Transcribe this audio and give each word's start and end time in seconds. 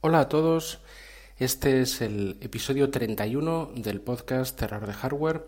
Hola 0.00 0.20
a 0.20 0.28
todos, 0.28 0.78
este 1.40 1.80
es 1.80 2.00
el 2.02 2.36
episodio 2.40 2.88
31 2.88 3.72
del 3.74 4.00
podcast 4.00 4.56
Terror 4.56 4.86
de 4.86 4.92
Hardware. 4.92 5.42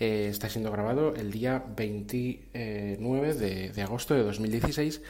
Eh, 0.00 0.26
está 0.28 0.48
siendo 0.48 0.72
grabado 0.72 1.14
el 1.14 1.30
día 1.30 1.64
29 1.76 3.34
de, 3.34 3.82
agosto 3.82 4.14
de 4.14 4.24
2016. 4.24 5.00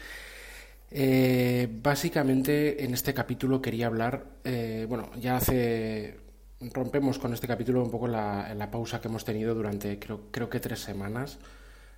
Eh, 0.90 1.66
básicamente 1.82 2.84
en 2.84 2.92
este 2.92 3.14
capítulo 3.14 3.62
quería 3.62 3.86
hablar, 3.86 4.26
eh, 4.44 4.84
bueno, 4.86 5.10
ya 5.18 5.38
hace, 5.38 6.18
rompemos 6.60 7.18
con 7.18 7.32
este 7.32 7.46
capítulo 7.48 7.82
un 7.82 7.90
poco 7.90 8.06
la, 8.06 8.52
la 8.52 8.70
pausa 8.70 9.00
que 9.00 9.08
hemos 9.08 9.24
tenido 9.24 9.54
durante 9.54 9.98
creo, 9.98 10.30
creo 10.30 10.50
que 10.50 10.60
tres 10.60 10.80
semanas 10.80 11.38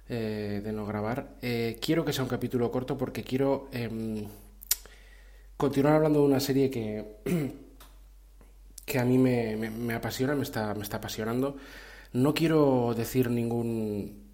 de 0.07 0.71
no 0.73 0.87
grabar. 0.87 1.31
quiero 1.81 2.05
que 2.05 2.13
sea 2.13 2.23
un 2.23 2.31
capítulo 2.31 2.71
corto 2.71 2.97
porque 2.97 3.25
quiero 3.25 3.69
em, 3.73 4.29
continuar 5.57 5.95
hablando 5.95 6.21
de 6.21 6.27
una 6.27 6.41
serie 6.41 6.71
que, 6.71 7.05
que 8.85 8.99
a 8.99 9.05
mí 9.05 9.19
me, 9.19 9.95
apasiona, 9.95 10.35
me 10.35 10.43
está, 10.43 10.75
me 10.75 10.83
está 10.83 10.99
apasionando. 10.99 11.57
No 12.13 12.35
quiero 12.35 12.95
decir 12.97 13.31
ningún 13.31 14.27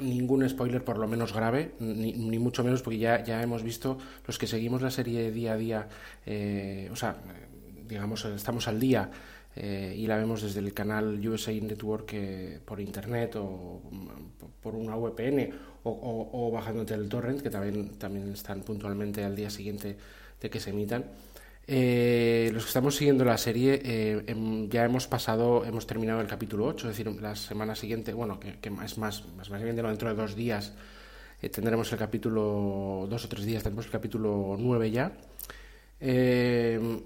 ningún 0.00 0.48
spoiler 0.48 0.84
por 0.84 0.98
lo 0.98 1.08
menos 1.08 1.32
grave, 1.32 1.72
ni, 1.80 2.38
mucho 2.38 2.64
menos 2.64 2.82
porque 2.82 2.98
ya, 2.98 3.22
ya 3.24 3.42
hemos 3.42 3.62
visto 3.62 3.98
los 4.26 4.38
que 4.38 4.46
seguimos 4.46 4.82
la 4.82 4.90
serie 4.90 5.30
día 5.30 5.52
a 5.52 5.56
día, 5.56 5.88
eh, 6.26 6.88
o 6.92 6.96
sea, 6.96 7.16
digamos, 7.86 8.24
estamos 8.24 8.68
al 8.68 8.78
día 8.78 9.10
eh, 9.56 9.94
y 9.96 10.06
la 10.06 10.16
vemos 10.16 10.42
desde 10.42 10.60
el 10.60 10.72
canal 10.72 11.26
USA 11.26 11.52
Network 11.52 12.10
eh, 12.12 12.60
por 12.64 12.80
internet 12.80 13.36
o 13.36 13.82
por 14.62 14.74
una 14.74 14.96
VPN 14.96 15.50
o, 15.84 16.30
o, 16.32 16.50
bajándote 16.50 16.94
el 16.94 17.08
torrent, 17.08 17.40
que 17.40 17.50
también, 17.50 17.98
también 17.98 18.32
están 18.32 18.60
puntualmente 18.60 19.24
al 19.24 19.34
día 19.34 19.50
siguiente 19.50 19.96
de 20.40 20.50
que 20.50 20.60
se 20.60 20.70
emitan. 20.70 21.04
Eh, 21.66 22.50
los 22.52 22.64
que 22.64 22.68
estamos 22.68 22.96
siguiendo 22.96 23.24
la 23.24 23.38
serie 23.38 23.80
em, 24.26 24.68
ya 24.68 24.84
hemos 24.84 25.06
pasado, 25.06 25.64
hemos 25.64 25.86
terminado 25.86 26.20
el 26.20 26.26
capítulo 26.26 26.66
8, 26.66 26.90
es 26.90 26.96
decir, 26.96 27.20
la 27.20 27.36
semana 27.36 27.76
siguiente, 27.76 28.12
bueno, 28.12 28.40
que, 28.40 28.58
es 28.84 28.98
más, 28.98 29.24
más, 29.26 29.50
más 29.50 29.62
bien 29.62 29.76
dentro 29.76 30.08
de 30.08 30.14
dos 30.14 30.34
días 30.34 30.72
tendremos 31.48 31.90
el 31.92 31.98
capítulo, 31.98 33.06
dos 33.08 33.24
o 33.24 33.28
tres 33.28 33.44
días 33.44 33.62
tendremos 33.62 33.86
el 33.86 33.92
capítulo 33.92 34.56
9 34.58 34.90
ya. 34.90 35.12
Eh, 36.00 37.00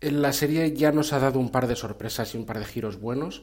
la 0.00 0.32
serie 0.32 0.72
ya 0.72 0.90
nos 0.90 1.12
ha 1.12 1.20
dado 1.20 1.38
un 1.38 1.50
par 1.50 1.68
de 1.68 1.76
sorpresas 1.76 2.34
y 2.34 2.38
un 2.38 2.44
par 2.44 2.58
de 2.58 2.64
giros 2.64 3.00
buenos 3.00 3.42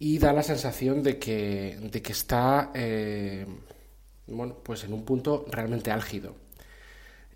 y 0.00 0.18
da 0.18 0.32
la 0.32 0.42
sensación 0.42 1.02
de 1.02 1.18
que, 1.18 1.76
de 1.80 2.02
que 2.02 2.12
está 2.12 2.70
eh, 2.74 3.44
bueno, 4.28 4.56
pues 4.62 4.84
en 4.84 4.92
un 4.92 5.04
punto 5.04 5.44
realmente 5.50 5.90
álgido. 5.90 6.34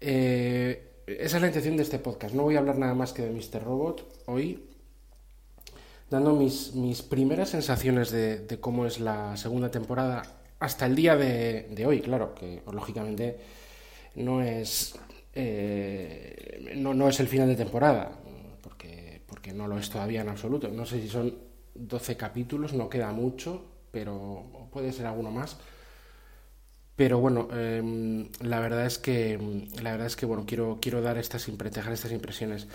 Eh, 0.00 1.02
esa 1.06 1.36
es 1.36 1.40
la 1.40 1.48
intención 1.48 1.76
de 1.76 1.82
este 1.82 1.98
podcast. 1.98 2.34
No 2.34 2.44
voy 2.44 2.54
a 2.54 2.60
hablar 2.60 2.78
nada 2.78 2.94
más 2.94 3.12
que 3.12 3.22
de 3.22 3.30
Mr. 3.30 3.64
Robot 3.64 4.24
hoy, 4.26 4.64
dando 6.08 6.34
mis, 6.34 6.74
mis 6.74 7.02
primeras 7.02 7.48
sensaciones 7.48 8.10
de, 8.10 8.58
cómo 8.60 8.86
es 8.86 9.00
la 9.00 9.36
segunda 9.36 9.70
temporada 9.70 10.22
hasta 10.60 10.86
el 10.86 10.94
día 10.94 11.16
de, 11.16 11.84
hoy, 11.86 12.00
claro, 12.00 12.34
que 12.34 12.62
lógicamente 12.72 13.38
no 14.14 14.40
es, 14.40 14.94
eh, 15.34 16.72
no, 16.76 16.94
no 16.94 17.08
es 17.08 17.18
el 17.18 17.26
final 17.26 17.48
de 17.48 17.56
temporada 17.56 18.22
porque 19.26 19.54
no 19.54 19.66
lo 19.66 19.78
es 19.78 19.88
todavía 19.88 20.20
en 20.20 20.28
absoluto. 20.28 20.68
No 20.68 20.84
sé 20.84 21.00
si 21.00 21.08
son 21.08 21.34
12 21.74 22.16
capítulos, 22.16 22.72
no 22.72 22.88
queda 22.88 23.12
mucho, 23.12 23.64
pero 23.90 24.68
puede 24.72 24.92
ser 24.92 25.06
alguno 25.06 25.30
más. 25.30 25.56
Pero 26.96 27.18
bueno, 27.20 27.48
em, 27.52 28.28
la 28.40 28.60
verdad 28.60 28.86
es 28.86 28.98
que 28.98 29.68
la 29.82 29.92
verdad 29.92 30.06
es 30.06 30.16
que 30.16 30.26
bueno, 30.26 30.44
quiero, 30.46 30.78
quiero 30.80 31.00
dar 31.02 31.18
estas 31.18 31.46
dejar 31.46 31.92
estas 31.92 32.12
impresiones 32.12 32.68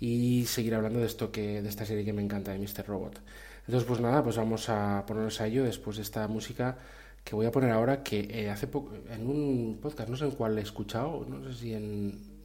y 0.00 0.46
seguir 0.46 0.74
hablando 0.74 1.00
de 1.00 1.06
esto 1.06 1.32
que, 1.32 1.60
de 1.62 1.68
esta 1.68 1.84
serie 1.84 2.04
que 2.04 2.12
me 2.12 2.22
encanta 2.22 2.52
de 2.52 2.58
Mr. 2.58 2.86
Robot. 2.86 3.20
Entonces, 3.66 3.86
pues 3.86 4.00
nada, 4.00 4.22
pues 4.22 4.36
vamos 4.36 4.68
a 4.68 5.04
ponernos 5.06 5.40
a 5.40 5.46
ello 5.46 5.64
después 5.64 5.96
de 5.96 6.02
esta 6.02 6.26
música 6.28 6.78
que 7.24 7.34
voy 7.34 7.46
a 7.46 7.52
poner 7.52 7.70
ahora, 7.72 8.02
que 8.02 8.20
eh, 8.30 8.50
hace 8.50 8.66
poco, 8.68 8.94
en 9.10 9.26
un 9.28 9.78
podcast, 9.82 10.08
no 10.08 10.16
sé 10.16 10.24
en 10.24 10.30
cuál 10.30 10.56
he 10.58 10.62
escuchado, 10.62 11.26
no 11.28 11.44
sé 11.44 11.58
si 11.58 11.74
en 11.74 12.38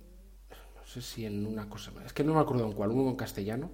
sé 0.93 1.01
si 1.01 1.25
en 1.25 1.45
una 1.45 1.67
cosa, 1.69 1.91
es 2.05 2.13
que 2.13 2.23
no 2.23 2.35
me 2.35 2.39
acuerdo 2.39 2.65
en 2.65 2.73
cuál, 2.73 2.91
uno 2.91 3.09
en 3.09 3.15
castellano, 3.15 3.71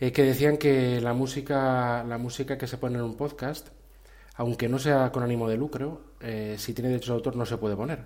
eh, 0.00 0.12
que 0.12 0.22
decían 0.22 0.56
que 0.56 1.00
la 1.00 1.12
música, 1.12 2.04
la 2.04 2.18
música 2.18 2.58
que 2.58 2.66
se 2.66 2.78
pone 2.78 2.96
en 2.96 3.04
un 3.04 3.16
podcast, 3.16 3.68
aunque 4.36 4.68
no 4.68 4.78
sea 4.78 5.12
con 5.12 5.22
ánimo 5.22 5.48
de 5.48 5.56
lucro, 5.56 6.14
eh, 6.20 6.56
si 6.58 6.74
tiene 6.74 6.90
derechos 6.90 7.08
de 7.08 7.14
autor 7.14 7.36
no 7.36 7.46
se 7.46 7.56
puede 7.56 7.76
poner. 7.76 8.04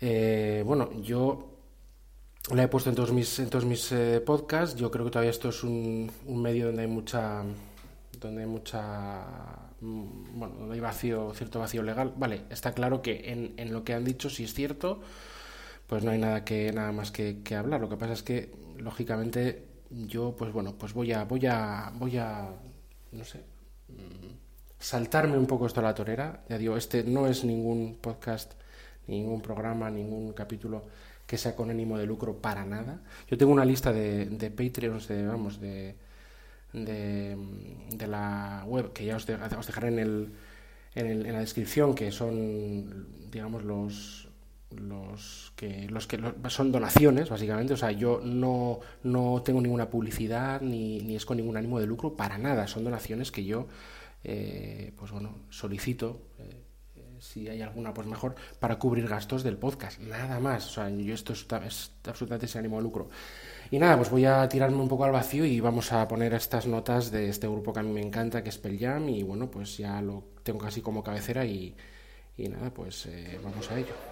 Eh, 0.00 0.62
bueno, 0.66 0.90
yo 1.00 1.48
la 2.52 2.64
he 2.64 2.68
puesto 2.68 2.90
en 2.90 2.96
todos 2.96 3.12
mis, 3.12 3.38
en 3.38 3.48
todos 3.48 3.64
mis 3.64 3.94
podcasts. 4.26 4.76
Yo 4.76 4.90
creo 4.90 5.04
que 5.04 5.10
todavía 5.10 5.30
esto 5.30 5.48
es 5.48 5.62
un, 5.64 6.10
medio 6.26 6.66
donde 6.66 6.82
hay 6.82 6.88
mucha, 6.88 7.42
donde 8.20 8.42
hay 8.42 8.48
mucha, 8.48 9.24
mm, 9.80 10.38
bueno, 10.38 10.54
donde 10.56 10.74
hay 10.74 10.80
vacío, 10.80 11.32
cierto 11.34 11.60
vacío 11.60 11.82
legal. 11.82 12.12
Vale, 12.16 12.42
está 12.50 12.72
claro 12.72 13.00
que 13.00 13.30
en, 13.30 13.72
lo 13.72 13.84
que 13.84 13.94
han 13.94 14.04
dicho 14.04 14.28
sí 14.28 14.44
es 14.44 14.54
cierto 14.54 15.00
pues 15.86 16.04
no 16.04 16.10
hay 16.10 16.18
nada 16.18 16.42
que 16.42 16.72
nada 16.72 16.90
más 16.90 17.10
que, 17.10 17.42
hablar. 17.54 17.80
Lo 17.80 17.88
que 17.90 17.98
pasa 17.98 18.14
es 18.14 18.22
que 18.22 18.50
lógicamente 18.78 19.71
yo 20.06 20.34
pues 20.36 20.52
bueno 20.52 20.74
pues 20.78 20.92
voy 20.94 21.12
a 21.12 21.24
voy 21.24 21.46
a 21.46 21.92
voy 21.98 22.16
a 22.16 22.50
no 23.12 23.24
sé 23.24 23.38
mm, 23.88 24.42
saltarme 24.82 25.38
un 25.38 25.46
poco 25.46 25.66
esto 25.66 25.80
a 25.80 25.84
la 25.84 25.94
torera. 25.94 26.42
Ya 26.48 26.58
digo, 26.58 26.76
este 26.76 27.04
no 27.04 27.26
es 27.28 27.44
ningún 27.44 27.98
podcast, 28.00 28.54
ningún 29.06 29.40
programa, 29.40 29.88
ningún 29.90 30.32
capítulo 30.32 30.86
que 31.26 31.38
sea 31.38 31.54
con 31.54 31.70
ánimo 31.70 31.96
de 31.96 32.06
lucro 32.06 32.36
para 32.38 32.64
nada. 32.66 33.00
Yo 33.28 33.38
tengo 33.38 33.52
una 33.52 33.64
lista 33.64 33.92
de, 33.92 34.26
de 34.26 34.50
Patreons 34.50 35.06
de 35.08 35.26
vamos 35.26 35.60
de, 35.60 35.94
de, 36.72 37.36
de 37.90 38.06
la 38.08 38.64
web 38.66 38.92
que 38.92 39.04
ya 39.04 39.16
os, 39.16 39.26
os 39.28 39.66
dejaré 39.66 39.88
en 39.88 39.98
el, 40.00 40.32
en, 40.94 41.06
el, 41.06 41.26
en 41.26 41.32
la 41.32 41.40
descripción 41.40 41.94
que 41.94 42.10
son 42.10 43.30
digamos 43.30 43.62
los 43.62 44.28
los 44.76 45.52
que 45.56 45.88
los 45.88 46.06
que 46.06 46.20
son 46.48 46.72
donaciones 46.72 47.30
básicamente. 47.30 47.74
O 47.74 47.76
sea 47.76 47.92
yo 47.92 48.20
no, 48.22 48.80
no 49.02 49.42
tengo 49.44 49.60
ninguna 49.60 49.90
publicidad 49.90 50.60
ni, 50.60 51.00
ni, 51.00 51.16
es 51.16 51.26
con 51.26 51.36
ningún 51.36 51.56
ánimo 51.56 51.80
de 51.80 51.86
lucro 51.86 52.16
para 52.16 52.38
nada. 52.38 52.66
Son 52.66 52.84
donaciones 52.84 53.30
que 53.30 53.44
yo 53.44 53.66
eh, 54.24 54.92
pues 54.96 55.10
bueno 55.10 55.40
solicito 55.50 56.28
eh, 56.38 56.62
si 57.22 57.48
hay 57.48 57.62
alguna 57.62 57.94
pues 57.94 58.06
mejor 58.06 58.34
para 58.58 58.78
cubrir 58.78 59.06
gastos 59.06 59.42
del 59.44 59.56
podcast. 59.56 60.00
Nada 60.00 60.40
más. 60.40 60.66
O 60.66 60.70
sea 60.70 60.90
yo 60.90 61.14
esto 61.14 61.32
es, 61.32 61.46
absolutamente 62.04 62.48
sin 62.48 62.58
ánimo 62.58 62.76
de 62.76 62.82
lucro. 62.82 63.08
Y 63.70 63.78
nada 63.78 63.96
pues 63.96 64.10
voy 64.10 64.24
a 64.24 64.46
tirarme 64.48 64.78
un 64.78 64.88
poco 64.88 65.04
al 65.04 65.12
vacío 65.12 65.44
y 65.44 65.60
vamos 65.60 65.92
a 65.92 66.06
poner 66.08 66.34
estas 66.34 66.66
notas 66.66 67.10
de 67.10 67.28
este 67.28 67.46
grupo 67.46 67.72
que 67.72 67.80
a 67.80 67.82
mí 67.82 67.92
me 67.92 68.02
encanta 68.02 68.42
que 68.42 68.50
es 68.50 68.60
Jam 68.78 69.08
y 69.08 69.22
bueno 69.22 69.50
pues 69.50 69.78
ya 69.78 70.02
lo 70.02 70.24
tengo 70.42 70.58
casi 70.58 70.82
como 70.82 71.02
cabecera 71.02 71.44
y, 71.46 71.74
y 72.36 72.48
nada 72.48 72.74
pues 72.74 73.06
eh, 73.06 73.38
vamos 73.42 73.70
a 73.70 73.78
ello 73.78 74.11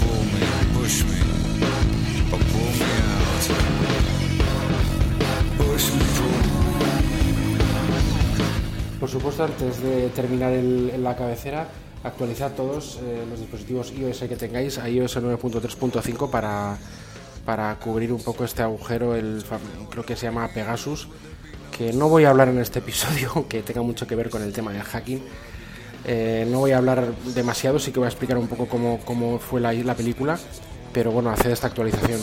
supuesto, 9.21 9.43
antes 9.43 9.83
de 9.83 10.09
terminar 10.09 10.51
el, 10.51 11.03
la 11.03 11.15
cabecera, 11.15 11.67
actualizad 12.03 12.53
todos 12.53 12.99
eh, 13.03 13.23
los 13.29 13.39
dispositivos 13.39 13.91
iOS 13.91 14.21
que 14.21 14.35
tengáis 14.35 14.79
a 14.79 14.89
iOS 14.89 15.17
9.3.5 15.17 16.31
para, 16.31 16.75
para 17.45 17.75
cubrir 17.75 18.11
un 18.11 18.23
poco 18.23 18.45
este 18.45 18.63
agujero, 18.63 19.15
el, 19.15 19.43
creo 19.91 20.03
que 20.03 20.15
se 20.15 20.25
llama 20.25 20.49
Pegasus, 20.51 21.07
que 21.77 21.93
no 21.93 22.09
voy 22.09 22.25
a 22.25 22.31
hablar 22.31 22.49
en 22.49 22.57
este 22.57 22.79
episodio, 22.79 23.45
que 23.49 23.61
tenga 23.61 23.83
mucho 23.83 24.07
que 24.07 24.15
ver 24.15 24.31
con 24.31 24.41
el 24.41 24.53
tema 24.53 24.73
del 24.73 24.81
hacking. 24.81 25.21
Eh, 26.05 26.47
no 26.49 26.57
voy 26.57 26.71
a 26.71 26.77
hablar 26.77 27.13
demasiado, 27.35 27.77
sí 27.77 27.91
que 27.91 27.99
voy 27.99 28.07
a 28.07 28.09
explicar 28.09 28.39
un 28.39 28.47
poco 28.47 28.67
cómo, 28.67 29.01
cómo 29.05 29.37
fue 29.37 29.61
la, 29.61 29.71
la 29.71 29.93
película, 29.93 30.39
pero 30.93 31.11
bueno, 31.11 31.29
hacer 31.29 31.51
esta 31.51 31.67
actualización. 31.67 32.21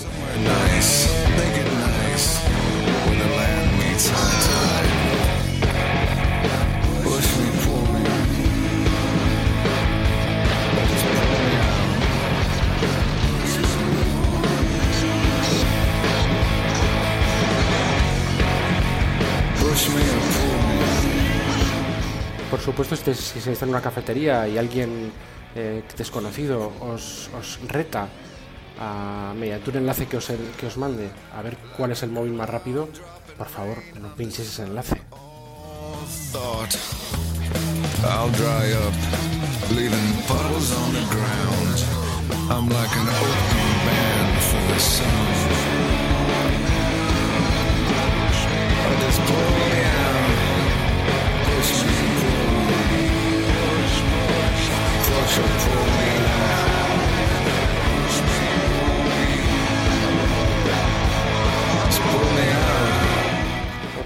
Supuesto, 22.72 23.14
si 23.14 23.40
se 23.40 23.52
está 23.52 23.64
en 23.64 23.70
una 23.70 23.80
cafetería 23.80 24.46
y 24.46 24.58
alguien 24.58 25.10
eh, 25.54 25.82
desconocido 25.96 26.70
os, 26.80 27.30
os, 27.38 27.58
reta 27.66 28.08
a, 28.78 29.32
mediante 29.34 29.70
un 29.70 29.76
enlace 29.76 30.06
que 30.06 30.18
os, 30.18 30.30
que 30.58 30.66
os 30.66 30.76
mande 30.76 31.08
a 31.34 31.40
ver 31.40 31.56
cuál 31.76 31.92
es 31.92 32.02
el 32.02 32.10
móvil 32.10 32.34
más 32.34 32.48
rápido, 32.48 32.88
por 33.38 33.48
favor, 33.48 33.78
no 34.00 34.14
pinches 34.14 34.46
ese 34.48 34.64
enlace. 34.64 35.00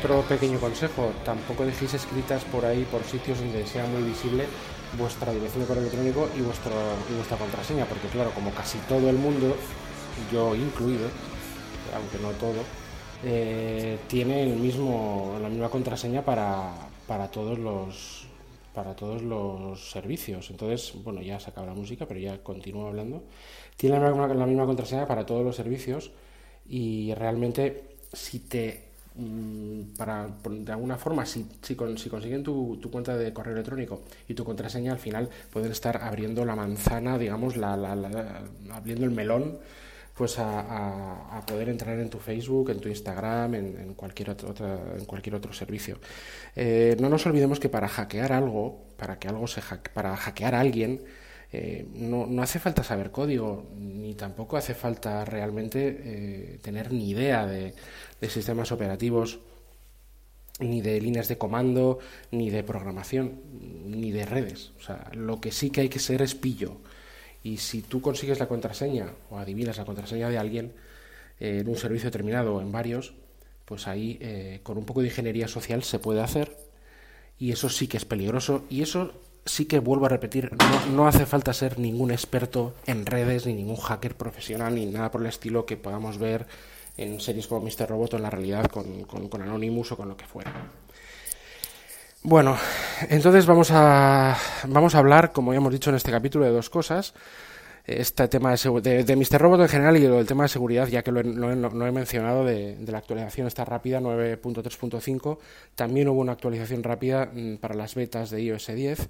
Otro 0.03 0.23
pequeño 0.23 0.59
consejo, 0.59 1.13
tampoco 1.25 1.65
dejéis 1.65 1.95
escritas 1.95 2.43
por 2.45 2.65
ahí, 2.65 2.85
por 2.91 3.05
sitios 3.05 3.39
donde 3.39 3.65
sea 3.67 3.87
muy 3.87 4.03
visible 4.03 4.47
vuestra 4.99 5.33
dirección 5.33 5.63
de 5.63 5.69
correo 5.69 5.83
electrónico 5.83 6.29
y, 6.37 6.41
vuestro, 6.41 6.73
y 7.09 7.15
vuestra 7.15 7.37
contraseña, 7.37 7.85
porque 7.87 8.09
claro, 8.09 8.31
como 8.33 8.51
casi 8.51 8.79
todo 8.89 9.09
el 9.09 9.17
mundo, 9.17 9.57
yo 10.33 10.57
incluido, 10.57 11.09
aunque 11.95 12.19
no 12.19 12.31
todo, 12.33 12.63
eh, 13.25 13.99
tiene 14.09 14.43
el 14.43 14.57
mismo, 14.57 15.39
la 15.41 15.49
misma 15.49 15.69
contraseña 15.69 16.23
para, 16.23 16.73
para 17.07 17.31
todos 17.31 17.59
los 17.59 18.27
para 18.75 18.97
todos 18.97 19.23
los 19.23 19.91
servicios. 19.91 20.51
Entonces, 20.51 20.93
bueno, 21.03 21.23
ya 21.23 21.41
se 21.41 21.51
acaba 21.51 21.67
la 21.69 21.75
música, 21.75 22.07
pero 22.07 22.21
ya 22.21 22.43
continúo 22.43 22.89
hablando. 22.89 23.25
Tiene 23.77 23.99
la 23.99 24.09
misma, 24.11 24.29
la 24.29 24.47
misma 24.47 24.67
contraseña 24.67 25.07
para 25.07 25.27
todos 25.27 25.45
los 25.45 25.57
servicios 25.57 26.13
y 26.67 27.15
realmente 27.15 27.97
si 28.13 28.41
te 28.41 28.93
Mm, 29.15 29.95
para, 29.99 30.27
de 30.49 30.73
alguna 30.73 30.97
forma, 30.97 31.27
si, 31.27 31.47
si, 31.61 31.77
consiguen 31.77 32.43
tu, 32.43 32.81
cuenta 32.91 33.15
de 33.17 33.33
correo 33.33 33.53
electrónico 33.53 34.01
y 34.27 34.35
tu 34.35 34.45
contraseña, 34.45 34.93
al 34.93 34.99
final 34.99 35.29
pueden 35.53 35.71
estar 35.71 35.99
abriendo 36.03 36.45
la 36.47 36.57
manzana, 36.57 37.19
digamos, 37.19 37.57
la, 37.57 37.75
abriendo 38.71 39.05
el 39.05 39.11
melón, 39.11 39.59
pues 40.15 40.39
a, 40.39 41.43
poder 41.47 41.69
entrar 41.69 41.99
en 41.99 42.11
tu 42.11 42.19
Facebook, 42.19 42.71
en 42.71 42.81
tu 42.81 42.89
Instagram, 42.89 43.55
en, 43.55 43.95
cualquier, 43.95 44.31
otro, 44.31 44.55
en 44.97 45.05
cualquier 45.05 45.35
otro 45.35 45.53
servicio. 45.53 45.99
Eh, 46.55 46.97
no 47.01 47.09
nos 47.09 47.27
olvidemos 47.27 47.59
que 47.59 47.69
para 47.69 47.89
hackear 47.89 48.33
algo, 48.33 48.85
para 48.97 49.19
que 49.19 49.29
algo 49.29 49.47
se 49.47 49.61
para 49.93 50.17
hackear 50.17 50.55
a 50.55 50.61
alguien, 50.61 51.03
eh, 51.53 51.87
no, 51.95 52.27
hace 52.43 52.59
falta 52.59 52.83
saber 52.83 53.11
código, 53.11 53.67
ni 53.77 54.15
tampoco 54.15 54.57
hace 54.57 54.75
falta 54.75 55.25
realmente 55.25 56.01
eh, 56.03 56.59
tener 56.63 56.93
ni 56.93 57.11
idea 57.11 57.47
de, 57.47 57.75
sistemas 58.29 58.73
operativos, 58.73 59.41
ni 60.61 60.81
de 60.81 61.01
líneas 61.01 61.29
de 61.29 61.37
comando, 61.37 61.99
ni 62.31 62.49
de 62.51 62.63
programación, 62.63 63.41
ni 63.87 64.13
de 64.13 64.25
redes. 64.25 64.73
O 64.79 64.83
sea, 64.83 65.11
lo 65.13 65.41
que 65.41 65.53
sí 65.53 65.71
que 65.71 65.83
hay 65.83 65.89
que 65.89 65.99
ser 65.99 66.23
es 66.23 66.35
pillo. 66.35 66.77
Y 67.43 67.57
si 67.57 67.83
tú 67.83 68.01
consigues 68.01 68.39
la 68.39 68.47
contraseña 68.47 69.11
o 69.31 69.39
adivinas 69.39 69.79
la 69.79 69.85
contraseña 69.85 70.29
de 70.29 70.39
alguien 70.39 70.73
eh, 71.41 71.59
en 71.61 71.69
un 71.69 71.77
servicio 71.77 72.07
determinado 72.07 72.57
o 72.57 72.61
en 72.61 72.71
varios, 72.71 73.15
pues 73.65 73.89
ahí 73.89 74.61
con 74.63 74.77
un 74.77 74.85
poco 74.85 75.01
de 75.01 75.07
ingeniería 75.07 75.49
social 75.49 75.83
se 75.83 75.99
puede 75.99 76.21
hacer. 76.21 76.57
Y 77.39 77.53
eso 77.53 77.69
sí 77.69 77.89
que 77.89 77.97
es 77.97 78.05
peligroso. 78.05 78.65
Y 78.69 78.83
eso 78.83 79.13
sí 79.45 79.67
que 79.67 79.81
vuelvo 79.81 80.07
a 80.07 80.09
repetir, 80.09 80.51
no, 80.93 81.07
hace 81.07 81.27
falta 81.27 81.53
ser 81.53 81.79
ningún 81.79 82.11
experto 82.11 82.75
en 82.87 83.07
redes, 83.07 83.47
ni 83.47 83.55
ningún 83.55 83.77
hacker 83.77 84.17
profesional, 84.17 84.75
ni 84.75 84.87
nada 84.87 85.11
por 85.11 85.21
el 85.21 85.27
estilo 85.27 85.67
que 85.67 85.77
podamos 85.77 86.19
ver 86.19 86.47
en 86.97 87.21
series 87.21 87.47
como 87.47 87.65
Mr. 87.67 87.89
Robot 87.89 88.15
o 88.15 88.17
en 88.17 88.23
la 88.23 88.31
realidad 88.31 88.67
con, 88.67 89.05
con, 89.05 89.43
Anonymous 89.43 89.93
o 89.93 89.97
con 89.97 90.09
lo 90.09 90.17
que 90.17 90.27
fuera. 90.27 90.53
Bueno, 92.23 92.57
entonces 93.11 93.47
vamos 93.47 93.71
a, 93.73 94.37
vamos 94.69 94.95
a 94.95 94.99
hablar, 94.99 95.33
como 95.33 95.53
ya 95.53 95.59
hemos 95.59 95.73
dicho 95.73 95.91
en 95.91 95.97
este 95.97 96.11
capítulo, 96.11 96.45
de 96.45 96.51
dos 96.51 96.71
cosas. 96.71 97.15
Este 97.85 98.29
tema 98.29 98.55
de, 98.55 99.03
de, 99.03 99.17
Mr. 99.17 99.41
Robot 99.41 99.63
en 99.63 99.69
general 99.69 99.97
y 99.97 100.05
el 100.05 100.27
tema 100.27 100.45
de 100.45 100.49
seguridad, 100.49 100.87
ya 100.87 101.03
que 101.03 101.11
lo 101.11 101.21
he, 101.21 101.89
he 101.89 101.93
mencionado, 101.93 102.45
de, 102.45 102.77
de, 102.77 102.93
la 102.93 102.99
actualización 102.99 103.49
esta 103.49 103.65
rápida 103.65 104.01
9.3.5. 104.01 105.39
También 105.75 106.09
hubo 106.09 106.21
una 106.21 106.33
actualización 106.33 106.85
rápida 106.85 107.29
mm, 107.33 107.57
para 107.57 107.75
las 107.75 107.97
betas 107.97 108.31
de 108.31 108.41
iOS 108.43 108.69
10 108.69 109.09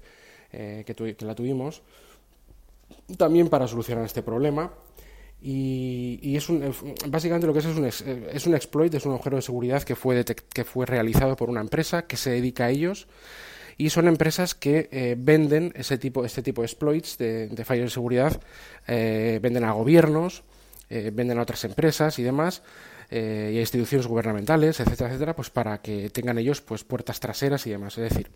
eh, 0.53 0.83
que, 0.87 1.25
la 1.25 1.35
tuvimos, 1.35 1.83
también 3.15 3.49
para 3.49 3.67
solucionar 3.67 4.05
este 4.05 4.23
problema. 4.23 4.73
Y, 5.39 6.35
es 6.35 6.49
un, 6.49 6.73
básicamente 7.09 7.45
lo 7.45 7.53
que 7.53 7.59
es 7.59 7.65
es 7.65 7.77
un, 7.77 7.85
es 7.85 8.47
un 8.47 8.55
exploit, 8.55 8.93
es 8.93 9.05
un 9.05 9.11
agujero 9.11 9.35
de 9.35 9.41
seguridad 9.41 9.83
que 9.83 9.95
fue, 9.95 10.23
que 10.23 10.63
fue 10.63 10.85
realizado 10.85 11.35
por 11.35 11.49
una 11.49 11.61
empresa 11.61 12.07
que 12.07 12.17
se 12.17 12.31
dedica 12.31 12.65
a 12.65 12.69
ellos 12.69 13.07
y 13.77 13.89
son 13.89 14.07
empresas 14.07 14.55
que 14.55 14.89
eh, 14.91 15.15
venden 15.17 15.73
ese 15.75 15.97
tipo, 15.97 16.25
este 16.25 16.41
tipo 16.41 16.61
de 16.61 16.67
exploits 16.67 17.17
de, 17.17 17.47
de 17.47 17.65
fallos 17.65 17.85
de 17.85 17.89
seguridad, 17.89 18.41
eh, 18.87 19.39
venden 19.41 19.63
a 19.63 19.71
gobiernos, 19.71 20.43
venden 20.89 21.39
a 21.39 21.41
otras 21.41 21.63
empresas 21.63 22.19
y 22.19 22.23
demás, 22.23 22.61
y 23.09 23.15
a 23.15 23.59
instituciones 23.59 24.05
gubernamentales, 24.05 24.79
etcétera, 24.79 25.09
etcétera, 25.09 25.35
pues 25.35 25.49
para 25.49 25.81
que 25.81 26.11
tengan 26.11 26.37
ellos 26.37 26.61
pues 26.61 26.83
puertas 26.83 27.19
traseras 27.19 27.65
y 27.65 27.71
demás. 27.71 27.97
Es 27.97 28.13
decir, 28.13 28.29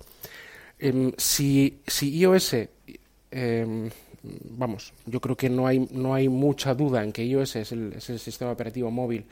Em, 0.79 1.11
si, 1.17 1.81
si 1.87 2.09
iOS, 2.19 2.53
em, 3.31 3.89
vamos, 4.23 4.93
yo 5.05 5.19
creo 5.19 5.35
que 5.35 5.49
no 5.49 5.65
hay, 5.65 5.87
no 5.91 6.13
hay 6.13 6.29
mucha 6.29 6.75
duda 6.75 7.03
en 7.03 7.11
que 7.11 7.25
iOS 7.25 7.55
es 7.55 7.71
el, 7.71 7.93
es 7.93 8.09
el 8.09 8.19
sistema 8.19 8.51
operativo 8.51 8.91
móvil 8.91 9.25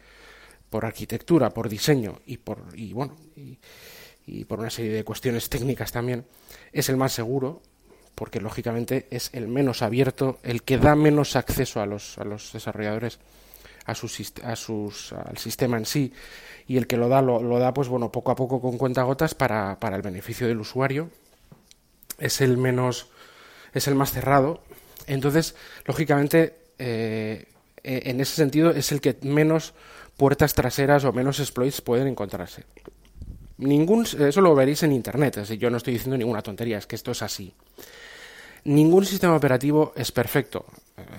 por 0.69 0.85
arquitectura, 0.85 1.51
por 1.51 1.69
diseño 1.69 2.19
y 2.25 2.37
por, 2.37 2.63
y, 2.73 2.93
bueno, 2.93 3.15
y, 3.35 3.57
por 4.45 4.59
una 4.59 4.69
serie 4.69 4.91
de 4.91 5.03
cuestiones 5.03 5.49
técnicas 5.49 5.91
también, 5.91 6.25
es 6.71 6.89
el 6.89 6.97
más 6.97 7.13
seguro, 7.13 7.61
porque 8.15 8.41
lógicamente 8.41 9.07
es 9.11 9.29
el 9.33 9.47
menos 9.47 9.81
abierto, 9.81 10.39
el 10.43 10.63
que 10.63 10.77
da 10.77 10.95
menos 10.95 11.35
acceso 11.35 11.81
a 11.81 11.85
los, 11.85 12.17
a 12.17 12.23
los 12.23 12.53
desarrolladores 12.53 13.19
a 13.85 13.93
sus, 13.93 14.33
a 14.43 14.55
sus, 14.55 15.13
al 15.13 15.37
sistema 15.37 15.77
en 15.77 15.85
sí 15.85 16.11
y 16.67 16.77
el 16.77 16.87
que 16.87 16.97
lo 16.97 17.07
da 17.07 17.21
lo, 17.21 17.43
lo 17.43 17.59
da 17.59 17.71
pues 17.71 17.87
bueno 17.87 18.11
poco 18.11 18.31
a 18.31 18.35
poco 18.35 18.59
con 18.59 18.79
cuentagotas 18.79 19.35
para, 19.35 19.79
para 19.79 19.95
el 19.95 20.01
beneficio 20.01 20.47
del 20.47 20.59
usuario 20.59 21.11
es 22.19 22.41
el 22.41 22.57
menos, 22.57 23.07
es 23.73 23.87
el 23.87 23.95
más 23.95 24.11
cerrado. 24.11 24.61
Entonces, 25.07 25.55
lógicamente, 25.85 26.55
eh, 26.79 27.45
e, 27.83 28.09
en 28.09 28.21
ese 28.21 28.35
sentido 28.35 28.71
es 28.71 28.91
el 28.91 29.01
que 29.01 29.17
menos 29.21 29.73
puertas 30.17 30.53
traseras 30.53 31.03
o 31.03 31.13
menos 31.13 31.39
exploits 31.39 31.81
pueden 31.81 32.07
encontrarse. 32.07 32.63
Ningún, 33.57 34.05
eso 34.05 34.41
lo 34.41 34.53
veréis 34.53 34.83
en 34.83 34.91
internet, 34.91 35.37
así 35.37 35.57
yo 35.57 35.69
no 35.69 35.77
estoy 35.77 35.93
diciendo 35.93 36.17
ninguna 36.17 36.41
tontería, 36.41 36.77
es 36.77 36.87
que 36.87 36.95
esto 36.95 37.11
es 37.11 37.21
así. 37.21 37.53
Ningún 38.65 39.05
sistema 39.05 39.35
operativo 39.35 39.93
es 39.95 40.11
perfecto, 40.11 40.65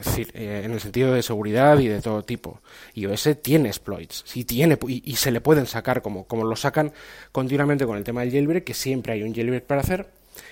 es 0.01 0.07
decir, 0.07 0.31
eh, 0.35 0.63
en 0.65 0.73
el 0.73 0.81
sentido 0.81 1.13
de 1.13 1.23
seguridad 1.23 1.79
y 1.79 1.87
de 1.87 2.03
todo 2.03 2.25
tipo. 2.25 2.61
iOS 2.95 3.41
tiene 3.41 3.69
exploits, 3.69 4.25
sí 4.27 4.45
tiene, 4.45 4.77
y, 4.89 5.15
se 5.15 5.31
le 5.31 5.41
pueden 5.41 5.67
sacar, 5.67 6.03
como, 6.03 6.27
como 6.27 6.45
lo 6.45 6.57
sacan 6.57 6.93
continuamente 7.31 7.87
con 7.87 7.97
el 7.97 8.05
tema 8.05 8.23
del 8.23 8.33
jailbreak, 8.33 8.65
que 8.65 8.75
siempre 8.75 9.13
hay 9.13 9.23
un 9.23 9.33
jailbreak 9.33 9.65
para 9.65 9.81
hacer, 9.81 10.11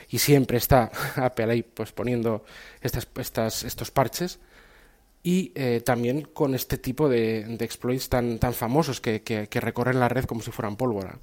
y 0.08 0.18
siempre 0.18 0.56
está 0.56 0.90
Apple 1.16 1.50
ahí 1.52 1.62
pues 1.62 1.92
poniendo 1.92 2.44
estas, 2.80 3.08
estas, 3.16 3.64
estos 3.64 3.90
parches 3.90 4.38
y 5.22 5.52
eh, 5.54 5.80
también 5.84 6.22
con 6.22 6.54
este 6.54 6.78
tipo 6.78 7.08
de, 7.08 7.56
exploits 7.60 8.08
tan, 8.08 8.38
tan 8.38 8.52
famosos 8.52 9.00
que, 9.00 9.22
que, 9.22 9.60
recorren 9.60 9.98
la 9.98 10.08
red 10.08 10.26
como 10.26 10.42
si 10.42 10.50
fueran 10.50 10.76
pólvora. 10.76 11.18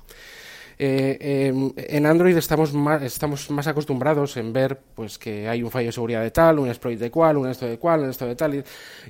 Eh, 0.84 1.46
em, 1.48 1.72
en 1.78 2.08
Android 2.08 2.36
estamos 2.36 2.74
más, 2.74 3.68
acostumbrados 3.68 4.36
en 4.38 4.52
ver 4.52 4.80
pues 4.96 5.20
que 5.20 5.48
hay 5.48 5.62
un 5.62 5.70
fallo 5.70 5.86
de 5.86 5.92
seguridad 5.92 6.24
de 6.24 6.32
tal, 6.32 6.58
un 6.58 6.70
exploit 6.70 6.98
de 7.00 7.12
cual, 7.12 7.38
un 7.38 7.48
esto 7.48 7.68
de 7.68 7.78
cual, 7.78 8.00
un 8.00 8.10
esto 8.10 8.26
de 8.26 8.36
tal 8.36 8.64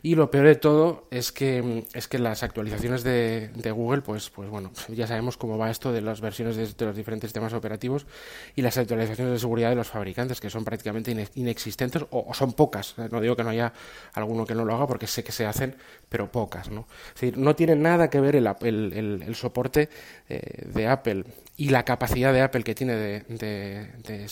y, 0.03 0.15
lo 0.15 0.29
peor 0.29 0.47
de 0.47 0.55
todo 0.55 1.07
es 1.11 1.31
que 1.31 1.85
es 1.93 2.09
que 2.09 2.19
las 2.19 2.43
actualizaciones 2.43 3.05
de, 3.05 3.51
Google 3.73 4.01
pues 4.01 4.29
pues 4.29 4.49
bueno 4.49 4.73
ya 4.89 5.07
sabemos 5.07 5.37
cómo 5.37 5.57
va 5.57 5.71
esto 5.71 5.93
de 5.93 6.01
las 6.01 6.19
versiones 6.19 6.57
de, 6.57 6.85
los 6.85 6.93
diferentes 6.93 7.29
sistemas 7.29 7.53
operativos 7.53 8.05
y 8.53 8.63
las 8.63 8.77
actualizaciones 8.77 9.31
de 9.31 9.39
seguridad 9.39 9.69
de 9.69 9.75
los 9.75 9.87
fabricantes 9.87 10.41
que 10.41 10.49
son 10.49 10.65
prácticamente 10.65 11.15
inexistentes 11.35 12.03
o, 12.09 12.33
son 12.33 12.51
pocas. 12.51 12.95
No 12.97 13.21
digo 13.21 13.37
que 13.37 13.45
no 13.45 13.49
haya 13.49 13.71
alguno 14.11 14.45
que 14.45 14.55
no 14.55 14.65
lo 14.65 14.75
haga 14.75 14.87
porque 14.87 15.07
sé 15.07 15.23
que 15.23 15.31
se 15.31 15.45
hacen 15.45 15.77
pero 16.09 16.29
pocas 16.29 16.69
no 16.69 16.85
es 17.15 17.21
decir, 17.21 17.37
no 17.37 17.55
tiene 17.55 17.77
nada 17.77 18.09
que 18.09 18.19
ver 18.19 18.35
el, 18.35 19.35
soporte 19.35 19.87
eh, 20.27 20.65
de 20.65 20.87
Apple 20.87 21.23
y 21.61 21.69
la 21.69 21.85
capacidad 21.85 22.33
de 22.33 22.41
Apple 22.41 22.63
que 22.63 22.73
tiene 22.73 22.95
de, 22.95 24.27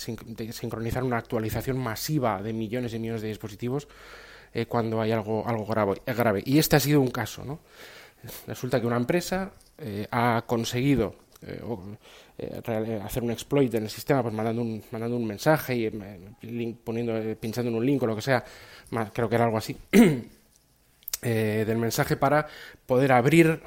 sincronizar 0.51 1.03
una 1.03 1.19
actualización 1.19 1.77
masiva 1.77 2.41
de 2.41 2.53
millones 2.53 2.95
y 2.95 2.97
millones 2.97 3.21
de 3.21 3.27
dispositivos 3.27 3.87
eh, 4.51 4.65
cuando 4.65 4.99
hay 4.99 5.11
algo, 5.11 5.47
algo 5.47 5.63
grave, 5.67 6.01
grave. 6.07 6.41
Y 6.43 6.57
este 6.57 6.77
ha 6.77 6.79
sido 6.79 6.99
un 6.99 7.11
caso. 7.11 7.45
¿no? 7.45 7.59
Resulta 8.47 8.81
que 8.81 8.87
una 8.87 8.95
empresa 8.95 9.51
eh, 9.77 10.07
ha 10.09 10.43
conseguido 10.47 11.17
hacer 13.05 13.21
un 13.21 13.29
exploit 13.29 13.71
en 13.75 13.83
el 13.83 13.91
sistema, 13.91 14.23
pues 14.23 14.33
mandando 14.33 14.63
un, 14.63 14.83
mandando 14.89 15.15
un 15.15 15.27
mensaje 15.27 15.75
y 15.75 16.73
poniendo, 16.83 17.13
pinchando 17.39 17.69
en 17.69 17.77
un 17.77 17.85
link 17.85 18.01
o 18.01 18.07
lo 18.07 18.15
que 18.15 18.23
sea, 18.23 18.43
creo 19.13 19.29
que 19.29 19.35
era 19.35 19.45
algo 19.45 19.59
así, 19.59 19.77
del 21.21 21.77
mensaje 21.77 22.17
para 22.17 22.47
poder 22.87 23.11
abrir 23.11 23.61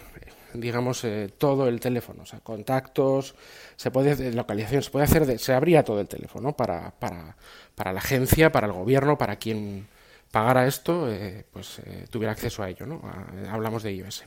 digamos, 0.55 1.07
todo 1.39 1.69
el 1.69 1.81
teléfono, 1.81 2.23
o 2.23 2.27
sea, 2.27 2.41
contactos, 2.41 3.35
se 3.77 3.91
puede, 3.91 4.33
localización, 4.33 4.83
se 4.83 4.91
puede 4.91 5.05
hacer, 5.05 5.39
se 5.39 5.53
abría 5.53 5.85
todo 5.85 6.01
el 6.01 6.09
teléfono 6.09 6.55
para, 6.55 6.91
para, 6.93 7.37
para 7.75 7.93
la 7.93 8.01
agencia, 8.01 8.53
para 8.53 8.67
el 8.67 8.73
gobierno, 8.73 9.19
para 9.19 9.37
quien 9.37 9.87
pagara 10.33 10.67
esto, 10.67 11.11
eh, 11.13 11.45
pues 11.53 11.79
eh, 11.81 12.07
tuviera 12.11 12.33
acceso 12.33 12.63
a 12.63 12.71
ello, 12.71 12.87
¿no? 12.87 13.03
hablamos 13.51 13.83
de 13.83 13.93
iOS. 13.93 14.25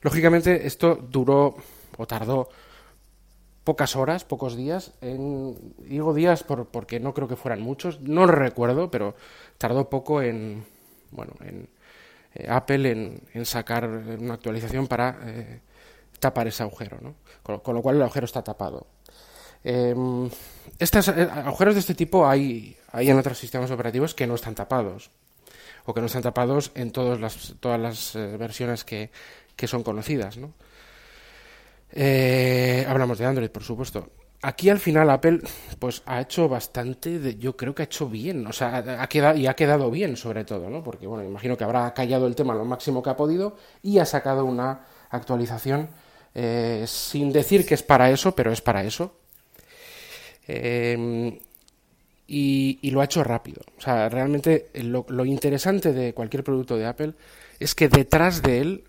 Lógicamente, 0.00 0.66
esto 0.66 0.94
duró 0.96 1.56
o 1.98 2.06
tardó 2.06 2.48
pocas 3.64 3.96
horas, 3.96 4.24
pocos 4.24 4.56
días. 4.56 4.92
En, 5.00 5.74
digo 5.78 6.14
días 6.14 6.42
por, 6.44 6.66
porque 6.66 7.00
no 7.00 7.12
creo 7.12 7.28
que 7.28 7.36
fueran 7.36 7.60
muchos, 7.60 8.00
no 8.00 8.26
lo 8.26 8.32
recuerdo, 8.32 8.90
pero 8.90 9.14
tardó 9.58 9.90
poco 9.90 10.22
en, 10.22 10.64
bueno, 11.10 11.34
en 11.40 11.68
eh, 12.34 12.46
Apple 12.48 13.20
en, 13.34 13.46
sacar 13.46 13.88
una 13.88 14.34
actualización 14.34 14.86
para 14.86 15.18
tapar 16.18 16.46
ese 16.46 16.62
agujero, 16.62 16.98
¿no? 17.00 17.16
con, 17.42 17.74
lo 17.74 17.82
cual 17.82 17.96
el 17.96 18.02
agujero 18.02 18.26
está 18.26 18.42
tapado. 18.42 18.86
Em, 19.64 20.28
estos 20.78 21.08
agujeros 21.08 21.74
de 21.74 21.80
este 21.80 21.94
tipo 21.94 22.26
hay, 22.26 22.76
hay 22.92 23.10
en 23.10 23.18
otros 23.18 23.38
sistemas 23.38 23.70
operativos 23.70 24.14
que 24.14 24.26
no 24.26 24.34
están 24.34 24.54
tapados 24.54 25.10
o 25.84 25.94
que 25.94 26.00
no 26.00 26.06
están 26.06 26.22
tapados 26.22 26.70
en 26.74 26.92
todas 26.92 27.20
las, 27.20 27.54
todas 27.60 27.80
las 27.80 28.14
eh, 28.14 28.36
versiones 28.36 28.84
que, 28.84 29.10
son 29.66 29.84
conocidas. 29.84 30.38
¿no? 30.38 30.54
Eh, 31.92 32.84
hablamos 32.88 33.18
de 33.18 33.26
Android, 33.26 33.50
por 33.50 33.62
supuesto. 33.62 34.10
Aquí 34.44 34.70
al 34.70 34.80
final 34.80 35.08
Apple 35.10 35.40
pues 35.78 36.02
ha 36.04 36.20
hecho 36.20 36.48
bastante, 36.48 37.20
de, 37.20 37.36
yo 37.36 37.56
creo 37.56 37.74
que 37.74 37.82
ha 37.82 37.84
hecho 37.84 38.08
bien, 38.08 38.44
o 38.46 38.52
sea, 38.52 38.78
ha 39.00 39.08
quedado, 39.08 39.38
y 39.38 39.46
ha 39.46 39.54
quedado 39.54 39.88
bien 39.90 40.16
sobre 40.16 40.44
todo, 40.44 40.68
¿no? 40.68 40.82
Porque 40.82 41.06
bueno, 41.06 41.24
imagino 41.24 41.56
que 41.56 41.62
habrá 41.62 41.94
callado 41.94 42.26
el 42.26 42.34
tema 42.34 42.54
lo 42.54 42.64
máximo 42.64 43.02
que 43.02 43.10
ha 43.10 43.16
podido 43.16 43.56
y 43.82 43.98
ha 43.98 44.04
sacado 44.04 44.44
una 44.44 44.80
actualización 45.10 45.88
eh, 46.34 46.84
sin 46.88 47.32
decir 47.32 47.64
que 47.64 47.74
es 47.74 47.84
para 47.84 48.10
eso, 48.10 48.34
pero 48.34 48.50
es 48.50 48.60
para 48.60 48.82
eso. 48.82 49.14
Eh, 50.48 51.38
y, 52.26 52.90
lo 52.90 53.00
ha 53.00 53.04
hecho 53.04 53.22
rápido. 53.22 53.62
O 53.76 53.80
sea, 53.80 54.08
realmente 54.08 54.70
lo, 54.74 55.24
interesante 55.24 55.92
de 55.92 56.14
cualquier 56.14 56.42
producto 56.42 56.76
de 56.76 56.86
Apple 56.86 57.12
es 57.60 57.74
que 57.74 57.88
detrás 57.88 58.42
de 58.42 58.60
él 58.60 58.84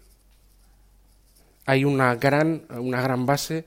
hay 1.66 1.86
una 1.86 2.16
gran, 2.16 2.64
una 2.70 3.02
gran 3.02 3.26
base 3.26 3.66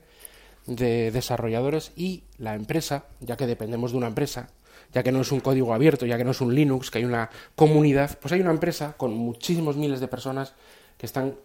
de 0.67 1.11
desarrolladores 1.11 1.91
y 1.95 2.23
la 2.37 2.55
empresa, 2.55 3.05
ya 3.19 3.37
que 3.37 3.47
dependemos 3.47 3.91
de 3.91 3.97
una 3.97 4.07
empresa, 4.07 4.49
ya 4.93 5.03
que 5.03 5.11
no 5.11 5.21
es 5.21 5.31
un 5.31 5.39
código 5.39 5.73
abierto, 5.73 6.05
ya 6.05 6.17
que 6.17 6.23
no 6.23 6.31
es 6.31 6.41
un 6.41 6.53
Linux, 6.53 6.91
que 6.91 6.99
hay 6.99 7.05
una 7.05 7.29
comunidad, 7.55 8.17
pues 8.19 8.31
hay 8.33 8.41
una 8.41 8.51
empresa 8.51 8.93
con 8.97 9.13
muchísimos 9.13 9.75
miles 9.75 9.99
de 9.99 10.07
personas 10.07 10.53
que 10.97 11.05
están 11.05 11.35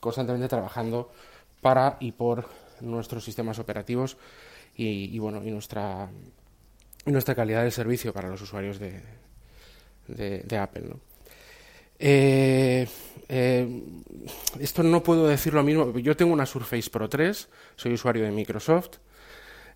constantemente 0.00 0.48
trabajando 0.48 1.12
para 1.60 1.96
y 2.00 2.12
por 2.12 2.48
nuestros 2.80 3.24
sistemas 3.24 3.58
operativos 3.58 4.16
y 4.74 5.18
bueno, 5.18 5.44
y 5.44 5.50
nuestra 5.50 6.08
y 7.06 7.10
nuestra 7.12 7.34
calidad 7.34 7.64
de 7.64 7.70
servicio 7.70 8.12
para 8.12 8.28
los 8.28 8.42
usuarios 8.42 8.78
de, 8.78 9.02
de, 10.08 10.58
Apple. 10.58 10.84
¿no? 10.88 11.00
Eh, 12.02 12.88
eh, 13.28 13.82
esto 14.58 14.82
no 14.82 15.02
puedo 15.02 15.28
decir 15.28 15.52
lo 15.54 15.62
mismo. 15.62 15.96
Yo 15.98 16.16
tengo 16.16 16.32
una 16.32 16.46
Surface 16.46 16.90
Pro 16.90 17.08
3, 17.08 17.48
soy 17.76 17.92
usuario 17.92 18.24
de 18.24 18.30
Microsoft, 18.30 18.96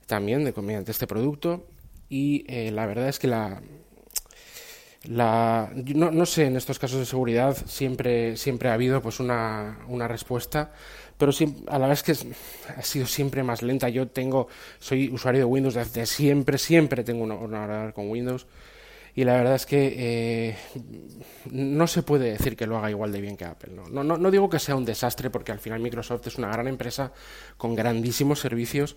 también 0.06 0.44
de, 0.44 0.84
este 0.88 1.06
producto, 1.06 1.66
y 2.08 2.44
eh, 2.48 2.70
la 2.70 2.86
verdad 2.86 3.08
es 3.08 3.18
que 3.18 3.26
la, 3.26 3.60
la 5.04 5.70
no, 5.74 6.10
no, 6.10 6.26
sé, 6.26 6.46
en 6.46 6.56
estos 6.56 6.78
casos 6.78 6.98
de 6.98 7.06
seguridad 7.06 7.56
siempre, 7.66 8.36
siempre 8.38 8.70
ha 8.70 8.74
habido 8.74 9.02
pues 9.02 9.20
una, 9.20 9.78
una 9.88 10.08
respuesta 10.08 10.72
pero 11.16 11.32
a 11.68 11.78
la 11.78 11.86
vez 11.86 12.02
que 12.02 12.12
ha 12.76 12.82
sido 12.82 13.06
siempre 13.06 13.42
más 13.42 13.62
lenta. 13.62 13.88
Yo 13.88 14.08
tengo, 14.08 14.48
soy 14.78 15.10
usuario 15.10 15.42
de 15.42 15.44
Windows 15.44 15.74
desde 15.74 16.06
siempre, 16.06 16.58
siempre 16.58 17.04
tengo 17.04 17.22
un 17.22 17.30
ordenador 17.30 17.92
con 17.92 18.10
Windows 18.10 18.46
y 19.14 19.24
la 19.24 19.34
verdad 19.34 19.54
es 19.54 19.66
que 19.66 19.94
eh, 19.96 20.56
no 21.50 21.86
se 21.86 22.02
puede 22.02 22.32
decir 22.32 22.56
que 22.56 22.66
lo 22.66 22.76
haga 22.76 22.90
igual 22.90 23.12
de 23.12 23.20
bien 23.20 23.36
que 23.36 23.44
Apple. 23.44 23.72
¿no? 23.72 24.02
No, 24.02 24.16
no, 24.16 24.30
digo 24.30 24.48
que 24.48 24.58
sea 24.58 24.74
un 24.74 24.84
desastre 24.84 25.30
porque 25.30 25.52
al 25.52 25.60
final 25.60 25.80
Microsoft 25.80 26.26
es 26.26 26.36
una 26.36 26.48
gran 26.48 26.66
empresa 26.66 27.12
con 27.56 27.76
grandísimos 27.76 28.40
servicios 28.40 28.96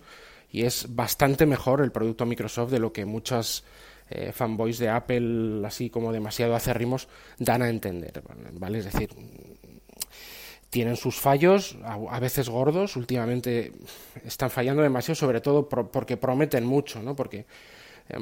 y 0.50 0.64
es 0.64 0.94
bastante 0.94 1.46
mejor 1.46 1.82
el 1.82 1.92
producto 1.92 2.26
Microsoft 2.26 2.70
de 2.70 2.80
lo 2.80 2.92
que 2.92 3.04
muchas 3.04 3.64
eh, 4.10 4.32
fanboys 4.32 4.78
de 4.78 4.88
Apple, 4.88 5.64
así 5.64 5.88
como 5.88 6.12
demasiado 6.12 6.56
acérrimos, 6.56 7.08
dan 7.38 7.62
a 7.62 7.68
entender. 7.68 8.22
¿vale? 8.54 8.78
Es 8.78 8.86
decir, 8.86 9.10
tienen 10.70 10.96
sus 10.96 11.16
fallos, 11.16 11.78
a, 11.84 12.18
veces 12.18 12.48
gordos, 12.48 12.96
últimamente 12.96 13.72
están 14.24 14.50
fallando 14.50 14.82
demasiado, 14.82 15.14
sobre 15.14 15.40
todo 15.40 15.68
porque 15.68 16.16
prometen 16.16 16.66
mucho, 16.66 17.02
¿no? 17.02 17.16
Porque 17.16 17.46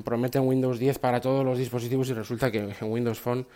prometen 0.05 0.43
Windows 0.43 0.79
10 0.79 0.99
para 0.99 1.21
todos 1.21 1.45
los 1.45 1.59
dispositivos 1.59 2.09
y 2.11 2.15
resulta 2.15 2.51
que 2.51 2.59
en 2.59 2.93
Windows 2.93 3.21
Phone 3.21 3.47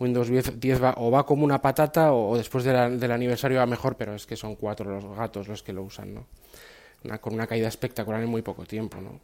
Windows 0.00 0.28
10, 0.28 0.82
va, 0.82 0.94
o 0.98 1.10
va 1.10 1.26
como 1.26 1.44
una 1.44 1.60
patata 1.60 2.12
o, 2.12 2.36
después 2.36 2.64
del 2.64 3.10
aniversario 3.10 3.58
va 3.58 3.66
mejor, 3.66 3.96
pero 3.96 4.14
es 4.14 4.26
que 4.26 4.36
son 4.36 4.54
cuatro 4.54 4.90
los 4.90 5.16
gatos 5.16 5.48
los 5.48 5.62
que 5.62 5.72
lo 5.72 5.82
usan, 5.82 6.14
¿no? 6.14 6.26
con 7.20 7.34
una 7.34 7.46
caída 7.46 7.68
espectacular 7.68 8.22
en 8.22 8.28
muy 8.28 8.42
poco 8.42 8.64
tiempo, 8.64 9.00
¿no? 9.00 9.20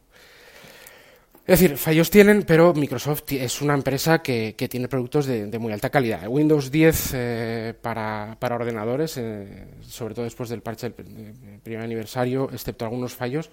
Es 1.47 1.59
decir, 1.59 1.77
fallos 1.77 2.09
tienen, 2.09 2.41
pero 2.41 2.73
Microsoft 2.73 3.31
es 3.33 3.61
una 3.61 3.75
empresa 3.75 4.23
que, 4.23 4.55
tiene 4.67 4.87
productos 4.87 5.27
de, 5.27 5.59
muy 5.59 5.71
alta 5.71 5.91
calidad. 5.91 6.27
Windows 6.27 6.71
10 6.71 7.11
eh, 7.13 7.73
para, 7.79 8.35
ordenadores, 8.41 9.17
eh, 9.17 9.67
sobre 9.81 10.15
todo 10.15 10.25
después 10.25 10.49
del 10.49 10.61
parche 10.61 10.89
del 10.89 11.59
primer 11.61 11.83
aniversario, 11.83 12.49
excepto 12.51 12.85
algunos 12.85 13.13
fallos, 13.13 13.51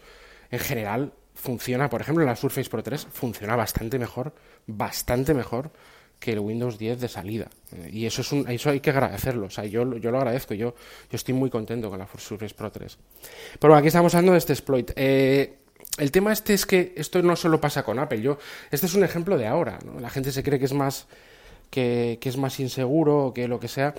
en 0.51 0.59
general 0.61 1.13
funciona, 1.35 1.89
por 1.89 2.01
ejemplo, 2.01 2.25
la 2.25 2.37
Surface 2.37 2.69
Pro 2.69 2.83
3 2.83 3.07
funciona 3.13 3.57
bastante 3.57 3.99
mejor, 3.99 4.33
bastante 4.67 5.35
mejor 5.35 5.71
que 6.23 6.33
el 6.33 6.39
Windows 6.39 6.79
10 6.79 7.01
de 7.01 7.09
salida. 7.09 7.49
Y 7.91 8.07
eso 8.07 8.23
es 8.23 8.31
un, 8.31 8.49
eso 8.49 8.71
hay 8.71 8.81
que 8.81 8.91
agradecerlo. 8.91 9.47
O 9.47 9.51
sea, 9.51 9.65
yo, 9.65 9.97
yo 9.99 10.11
lo 10.13 10.19
agradezco. 10.19 10.55
Yo, 10.55 10.75
yo 11.11 11.17
estoy 11.17 11.35
muy 11.35 11.51
contento 11.51 11.91
con 11.91 11.99
la 11.99 12.07
Surface 12.17 12.55
Pro 12.55 12.71
3. 12.71 12.97
Pero 13.59 13.73
bueno, 13.73 13.77
aquí 13.77 13.89
estamos 13.89 14.15
hablando 14.15 14.33
de 14.33 14.39
este 14.39 14.53
exploit. 14.53 14.93
Eh, 14.95 15.59
el 15.99 16.13
tema 16.13 16.33
este 16.33 16.55
es 16.55 16.65
que 16.65 16.95
esto 16.97 17.21
no 17.23 17.35
solo 17.35 17.61
pasa 17.61 17.83
con 17.83 17.99
Apple. 17.99 18.23
Yo, 18.23 18.39
este 18.71 18.87
es 18.87 18.95
un 18.95 19.03
ejemplo 19.03 19.37
de 19.37 19.49
ahora. 19.49 19.81
La 20.01 20.11
gente 20.11 20.31
se 20.31 20.45
cree 20.45 20.61
que 20.61 20.67
es 20.67 20.73
más 20.73 21.09
que, 21.71 22.19
es 22.23 22.37
más 22.37 22.61
inseguro 22.61 23.27
o 23.27 23.35
que 23.35 23.49
lo 23.49 23.59
que 23.59 23.69
sea. 23.69 23.95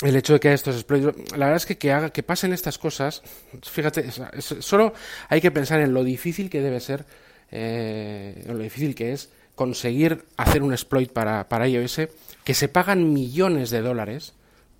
El 0.00 0.14
hecho 0.14 0.34
de 0.34 0.40
que 0.40 0.52
estos 0.52 0.76
exploits, 0.76 1.32
la 1.32 1.46
verdad 1.46 1.56
es 1.56 1.66
que 1.66 1.76
que, 1.76 1.92
haga, 1.92 2.10
que 2.10 2.22
pasen 2.22 2.52
estas 2.52 2.78
cosas, 2.78 3.22
fíjate, 3.62 4.08
solo 4.40 4.94
hay 5.28 5.40
que 5.40 5.50
pensar 5.50 5.80
en 5.80 5.92
lo 5.92 6.04
difícil 6.04 6.48
que 6.48 6.60
debe 6.60 6.78
ser, 6.78 7.04
eh, 7.50 8.44
lo 8.46 8.58
difícil 8.58 8.94
que 8.94 9.12
es 9.12 9.30
conseguir 9.56 10.24
hacer 10.36 10.62
un 10.62 10.72
exploit 10.72 11.12
para, 11.12 11.48
para 11.48 11.66
iOS, 11.66 12.02
que 12.44 12.54
se 12.54 12.68
pagan 12.68 13.12
millones 13.12 13.70
de 13.70 13.82
dólares 13.82 14.34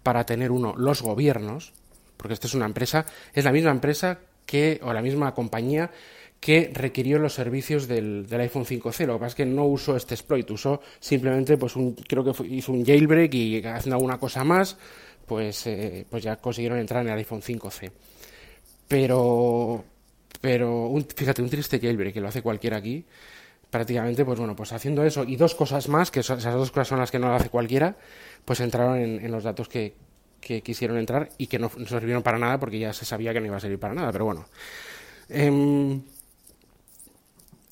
para 0.05 0.25
tener 0.25 0.53
uno 0.53 0.75
los 0.77 1.03
gobiernos, 1.03 1.73
porque 2.17 2.35
esta 2.35 2.47
es 2.47 2.55
una 2.55 2.67
empresa, 2.67 3.05
es 3.35 3.45
la 3.45 3.51
misma 3.51 3.73
empresa 3.73 4.21
que, 4.47 4.81
o 4.85 4.93
la 4.93 5.03
misma 5.03 5.35
compañía 5.35 5.91
que 6.41 6.71
requirió 6.73 7.19
los 7.19 7.35
servicios 7.35 7.89
del, 7.89 8.27
iPhone 8.31 8.65
5C. 8.65 9.07
Lo 9.07 9.15
que 9.15 9.19
pasa 9.19 9.27
es 9.27 9.35
que 9.35 9.47
no 9.47 9.65
usó 9.67 9.97
este 9.97 10.15
exploit, 10.15 10.49
usó 10.51 10.81
simplemente, 11.01 11.57
pues 11.57 11.77
un, 11.77 11.95
creo 11.95 12.25
que 12.25 12.47
hizo 12.47 12.73
un 12.73 12.85
jailbreak 12.85 13.35
y 13.35 13.67
haciendo 13.67 13.97
alguna 13.97 14.19
cosa 14.19 14.45
más, 14.45 14.77
pues, 15.29 15.67
eh, 15.67 16.07
pues 16.11 16.25
ya 16.25 16.37
consiguieron 16.37 16.79
entrar 16.79 17.05
en 17.05 17.13
el 17.13 17.19
iPhone 17.19 17.43
5C. 17.43 17.93
Pero, 18.89 19.85
pero 20.41 20.93
fíjate, 21.15 21.43
un 21.43 21.51
triste 21.51 21.79
jailbreak 21.79 22.15
que 22.15 22.21
lo 22.21 22.29
hace 22.29 22.43
cualquiera 22.43 22.79
aquí, 22.79 23.05
prácticamente, 23.71 24.25
pues 24.25 24.39
bueno, 24.39 24.57
pues 24.57 24.73
haciendo 24.73 25.05
eso 25.05 25.25
y 25.25 25.37
dos 25.37 25.55
cosas 25.55 25.89
más, 25.89 26.11
que 26.11 26.21
esas 26.21 26.43
dos 26.43 26.71
cosas 26.71 26.89
son 26.89 26.99
las 26.99 27.11
que 27.11 27.19
no 27.19 27.29
lo 27.29 27.35
hace 27.35 27.51
cualquiera, 27.51 27.97
pues 28.45 28.61
entraron 28.61 28.99
en 28.99 29.31
los 29.31 29.45
datos 29.45 29.69
que, 29.69 29.95
que 30.41 30.63
quisieron 30.63 30.99
entrar 30.99 31.31
y 31.39 31.47
que 31.47 31.59
no, 31.59 31.71
sirvieron 31.71 32.23
para 32.23 32.39
nada 32.39 32.59
porque 32.59 32.79
ya 32.79 32.93
se 32.93 33.05
sabía 33.05 33.33
que 33.33 33.41
no 33.41 33.47
iba 33.47 33.57
a 33.57 33.61
servir 33.61 33.79
para 33.79 33.95
nada, 33.95 34.13
pero 34.13 34.25
bueno. 34.25 34.47
Em, 35.29 36.03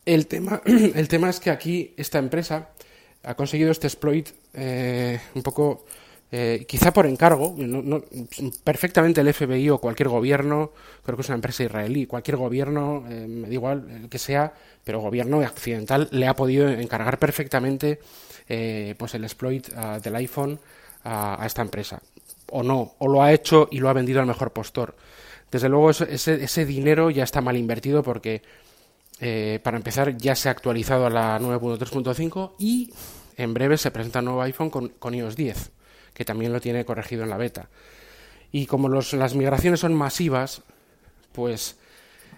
el, 0.05 0.27
tema, 0.27 0.63
el 0.67 1.09
tema 1.09 1.31
es 1.31 1.41
que 1.41 1.51
aquí 1.51 1.95
esta 1.97 2.19
empresa 2.19 2.71
ha 3.23 3.35
conseguido 3.35 3.71
este 3.71 3.87
exploit 3.87 4.29
eh, 4.55 5.21
un 5.35 5.43
poco, 5.43 5.87
eh, 6.33 6.65
quizá 6.69 6.93
por 6.93 7.07
encargo, 7.07 7.55
perfectamente 8.65 9.21
el 9.21 9.33
FBI 9.33 9.71
o 9.71 9.79
cualquier 9.79 10.09
gobierno, 10.09 10.73
creo 11.05 11.17
que 11.17 11.23
es 11.23 11.29
una 11.29 11.37
empresa 11.37 11.65
israelí, 11.65 12.07
cualquier 12.07 12.37
gobierno, 12.37 13.05
eh, 13.09 13.27
me 13.29 13.49
da 13.49 13.55
igual 13.55 13.89
el 13.91 14.09
que 14.09 14.19
sea, 14.19 14.53
pero 14.85 15.01
gobierno 15.01 15.39
occidental 15.39 16.09
le 16.11 16.27
ha 16.27 16.35
podido 16.35 16.69
encargar 16.69 17.19
perfectamente 17.19 18.01
pues 18.97 19.13
el 19.15 19.25
exploit 19.25 19.69
ah, 19.75 19.99
del 19.99 20.15
iPhone 20.15 20.61
a 21.03 21.43
esta 21.45 21.63
empresa 21.63 22.01
o 22.51 22.63
no, 22.63 22.95
o 22.99 23.09
lo 23.09 23.23
ha 23.23 23.33
hecho 23.33 23.69
y 23.71 23.79
lo 23.79 23.89
ha 23.89 23.93
vendido 23.93 24.21
al 24.21 24.27
mejor 24.27 24.53
postor. 24.53 24.97
Desde 25.51 25.69
luego 25.69 25.91
ese, 25.91 26.45
ese 26.45 26.65
dinero 26.65 27.11
ya 27.11 27.25
está 27.25 27.41
mal 27.41 27.57
invertido 27.57 28.03
porque, 28.03 28.43
eh, 29.21 29.61
para 29.63 29.77
empezar, 29.77 30.17
ya 30.17 30.35
se 30.35 30.49
ha 30.49 30.53
actualizado 30.53 31.07
a 31.07 31.11
la 31.11 31.39
9.3.5 31.39 32.53
y 32.59 32.93
en 33.37 33.55
breve 33.55 33.79
se 33.79 33.91
presenta 33.91 34.21
un 34.21 34.27
nuevo 34.27 34.43
iPhone 34.43 34.71
con, 34.71 35.15
iOS 35.15 35.37
10, 35.37 35.71
que 36.17 36.25
también 36.25 36.51
lo 36.51 36.61
tiene 36.63 36.87
corregido 36.87 37.25
en 37.25 37.29
la 37.29 37.37
beta. 37.37 37.69
Y 38.51 38.65
como 38.65 38.89
las 38.89 39.35
migraciones 39.35 39.81
son 39.81 39.93
masivas, 39.93 40.63
pues 41.33 41.77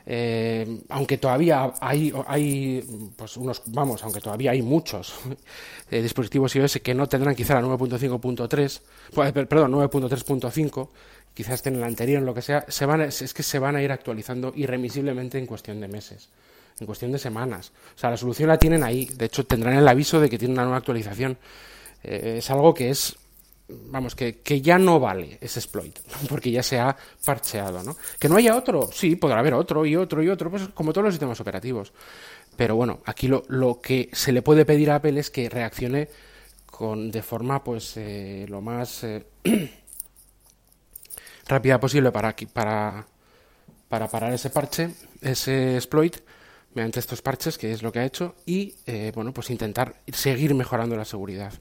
eh, 0.04 0.80
aunque 0.88 1.16
todavía 1.16 1.74
hay, 1.80 2.12
hay 2.26 3.12
pues 3.14 3.36
unos, 3.36 3.62
vamos, 3.66 4.02
aunque 4.02 4.20
todavía 4.20 4.50
hay 4.50 4.62
muchos 4.62 5.14
eh, 5.92 6.02
dispositivos 6.02 6.56
iOS 6.56 6.80
que 6.82 6.92
no 6.92 7.08
tendrán 7.08 7.36
quizá 7.36 7.54
la 7.54 7.62
9.5.3, 7.62 8.80
pues, 9.14 9.32
perdón, 9.32 9.72
9.3.5, 9.72 10.88
quizás 11.32 11.64
en 11.66 11.80
la 11.80 11.86
anterior, 11.86 12.18
en 12.18 12.26
lo 12.26 12.34
que 12.34 12.42
sea, 12.42 12.64
se 12.66 12.84
van 12.84 13.02
es 13.02 13.32
que 13.32 13.44
se 13.44 13.60
van 13.60 13.76
a 13.76 13.82
ir 13.82 13.92
actualizando 13.92 14.52
irremisiblemente 14.56 15.38
en 15.38 15.46
cuestión 15.46 15.80
de 15.80 15.86
meses, 15.86 16.30
en 16.80 16.86
cuestión 16.86 17.12
de 17.12 17.20
semanas. 17.20 17.70
O 17.94 17.98
sea, 17.98 18.10
la 18.10 18.16
solución 18.16 18.48
la 18.48 18.58
tienen 18.58 18.82
ahí. 18.82 19.04
De 19.04 19.26
hecho, 19.26 19.46
tendrán 19.46 19.76
el 19.76 19.86
aviso 19.86 20.18
de 20.18 20.28
que 20.28 20.36
tienen 20.36 20.56
una 20.56 20.64
nueva 20.64 20.78
actualización. 20.78 21.38
Eh, 22.02 22.36
es 22.38 22.50
algo 22.50 22.74
que 22.74 22.90
es 22.90 23.16
vamos, 23.68 24.14
que, 24.14 24.40
que, 24.40 24.60
ya 24.60 24.78
no 24.78 24.98
vale 24.98 25.38
ese 25.40 25.60
exploit, 25.60 25.98
porque 26.28 26.50
ya 26.50 26.62
se 26.62 26.78
ha 26.78 26.96
parcheado, 27.24 27.82
¿no? 27.82 27.96
Que 28.18 28.28
no 28.28 28.36
haya 28.36 28.56
otro, 28.56 28.90
sí, 28.92 29.16
podrá 29.16 29.40
haber 29.40 29.54
otro 29.54 29.84
y 29.84 29.96
otro 29.96 30.22
y 30.22 30.28
otro, 30.28 30.50
pues 30.50 30.68
como 30.74 30.92
todos 30.92 31.06
los 31.06 31.14
sistemas 31.14 31.40
operativos. 31.40 31.92
Pero 32.56 32.74
bueno, 32.76 33.00
aquí 33.04 33.28
lo, 33.28 33.44
lo 33.48 33.80
que 33.80 34.10
se 34.12 34.32
le 34.32 34.42
puede 34.42 34.64
pedir 34.64 34.90
a 34.90 34.96
Apple 34.96 35.20
es 35.20 35.30
que 35.30 35.48
reaccione 35.48 36.08
con, 36.66 37.10
de 37.10 37.22
forma, 37.22 37.62
pues, 37.62 37.96
eh, 37.96 38.46
lo 38.48 38.60
más 38.60 39.04
eh, 39.04 39.26
rápida 41.46 41.80
posible 41.80 42.12
para, 42.12 42.34
para, 42.52 43.06
para 43.88 44.08
parar 44.08 44.32
ese 44.32 44.50
parche, 44.50 44.90
ese 45.20 45.76
exploit, 45.76 46.16
mediante 46.74 47.00
estos 47.00 47.22
parches, 47.22 47.58
que 47.58 47.72
es 47.72 47.82
lo 47.82 47.90
que 47.90 47.98
ha 48.00 48.04
hecho, 48.04 48.36
y, 48.46 48.76
eh, 48.86 49.12
bueno, 49.14 49.32
pues 49.32 49.50
intentar 49.50 49.96
seguir 50.12 50.54
mejorando 50.54 50.96
la 50.96 51.04
seguridad. 51.04 51.52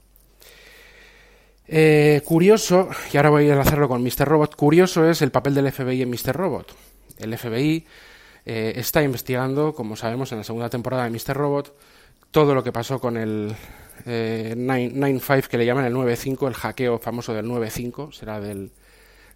Eh, 1.70 2.22
curioso, 2.24 2.88
y 3.12 3.18
ahora 3.18 3.28
voy 3.28 3.50
a 3.50 3.60
hacerlo 3.60 3.88
con 3.88 4.02
Mr. 4.02 4.26
Robot, 4.26 4.56
curioso 4.56 5.08
es 5.08 5.20
el 5.20 5.30
papel 5.30 5.54
del 5.54 5.70
FBI 5.70 6.00
en 6.00 6.08
Mr. 6.08 6.34
Robot. 6.34 6.74
El 7.18 7.36
FBI 7.36 7.86
eh, 8.46 8.72
está 8.76 9.02
investigando, 9.02 9.74
como 9.74 9.94
sabemos, 9.94 10.32
en 10.32 10.38
la 10.38 10.44
segunda 10.44 10.70
temporada 10.70 11.04
de 11.04 11.10
Mr. 11.10 11.36
Robot, 11.36 11.76
todo 12.30 12.54
lo 12.54 12.64
que 12.64 12.72
pasó 12.72 12.98
con 12.98 13.18
el 13.18 13.54
eh, 14.06 14.54
9.5, 14.56 15.46
que 15.48 15.58
le 15.58 15.66
llaman 15.66 15.84
el 15.84 15.94
9.5, 15.94 16.48
el 16.48 16.54
hackeo 16.54 16.98
famoso 16.98 17.34
del 17.34 17.44
9.5, 17.44 18.12
será 18.14 18.40
del, 18.40 18.72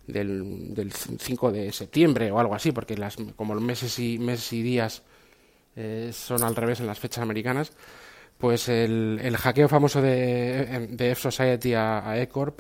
del, 0.07 0.75
del, 0.75 0.91
5 0.91 1.53
de 1.53 1.71
septiembre 1.71 2.31
o 2.31 2.39
algo 2.39 2.55
así, 2.55 2.73
porque 2.73 2.97
las, 2.97 3.17
como 3.37 3.55
los 3.55 3.63
meses 3.63 3.99
y, 3.99 4.19
meses 4.19 4.51
y 4.55 4.63
días 4.63 5.03
eh, 5.77 6.11
son 6.15 6.43
al 6.43 6.57
revés 6.57 6.81
en 6.81 6.87
las 6.87 6.99
fechas 6.99 7.23
americanas 7.23 7.73
pues 8.43 8.69
el, 8.69 9.21
el 9.23 9.37
hackeo 9.37 9.69
famoso 9.69 10.03
de, 10.03 10.89
de 10.91 11.11
F-Society 11.13 11.75
a, 11.75 12.11
a 12.11 12.21
E-Corp, 12.21 12.59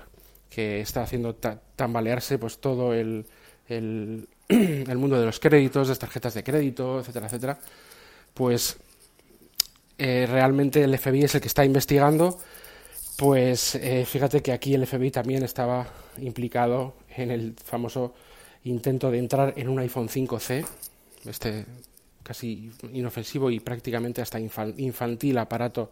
que 0.48 0.80
está 0.80 1.02
haciendo 1.02 1.34
tambalearse 1.34 2.38
pues 2.38 2.60
todo 2.60 2.94
el, 2.94 3.26
el, 3.66 4.28
el, 4.48 4.96
mundo 4.96 5.18
de 5.18 5.26
los 5.26 5.40
créditos, 5.40 5.88
de 5.88 5.90
las 5.90 5.98
tarjetas 5.98 6.34
de 6.34 6.44
crédito, 6.44 7.00
etcétera, 7.00 7.26
etcétera, 7.26 7.58
pues 8.32 8.76
eh, 9.98 10.28
realmente 10.30 10.84
el 10.84 10.96
FBI 10.96 11.24
es 11.24 11.34
el 11.34 11.40
que 11.40 11.48
está 11.48 11.64
investigando. 11.64 12.38
Pues 13.16 13.74
eh, 13.74 14.06
fíjate 14.06 14.40
que 14.40 14.52
aquí 14.52 14.74
el 14.74 14.86
FBI 14.86 15.10
también 15.10 15.42
estaba 15.42 15.88
implicado 16.18 16.94
en 17.16 17.32
el 17.32 17.56
famoso 17.56 18.14
intento 18.62 19.10
de 19.10 19.18
entrar 19.18 19.54
en 19.56 19.68
un 19.68 19.80
iPhone 19.80 20.08
5C, 20.08 20.64
este 21.26 21.66
casi 22.23 22.71
inofensivo 22.93 23.50
y 23.50 23.61
prácticamente 23.61 24.23
hasta 24.23 24.38
infantil 24.41 25.39
aparato 25.39 25.91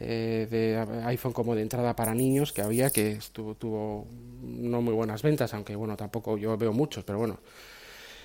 eh, 0.00 0.46
de 0.48 1.02
iPhone 1.06 1.32
como 1.32 1.56
de 1.56 1.62
entrada 1.62 1.96
para 1.96 2.14
niños 2.14 2.52
que 2.52 2.62
había, 2.62 2.90
que 2.90 3.12
estuvo, 3.12 3.56
tuvo 3.56 4.06
no 4.42 4.80
muy 4.80 4.94
buenas 4.94 5.22
ventas, 5.22 5.52
aunque 5.54 5.74
bueno, 5.74 5.96
tampoco 5.96 6.38
yo 6.38 6.56
veo 6.56 6.72
muchos, 6.72 7.04
pero 7.04 7.18
bueno. 7.18 7.40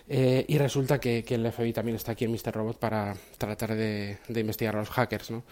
Eh, 0.07 0.45
y 0.47 0.57
resulta 0.57 0.99
que, 0.99 1.25
el 1.27 1.51
FBI 1.51 1.73
también 1.73 1.95
está 1.95 2.11
aquí 2.11 2.25
en 2.25 2.31
Mr. 2.31 2.53
Robot 2.53 2.77
para 2.77 3.15
tratar 3.37 3.73
de, 3.75 4.17
de, 4.27 4.39
investigar 4.39 4.75
a 4.75 4.79
los 4.79 4.89
hackers, 4.89 5.31
¿no? 5.31 5.43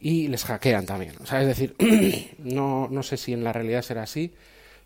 Y 0.00 0.28
les 0.28 0.44
hackean 0.44 0.84
también. 0.84 1.14
O 1.22 1.26
sea, 1.26 1.40
es 1.40 1.46
decir, 1.46 1.74
no, 2.38 2.88
no 2.90 3.02
sé 3.02 3.16
si 3.16 3.32
en 3.32 3.44
la 3.44 3.52
realidad 3.52 3.82
será 3.82 4.02
así, 4.02 4.34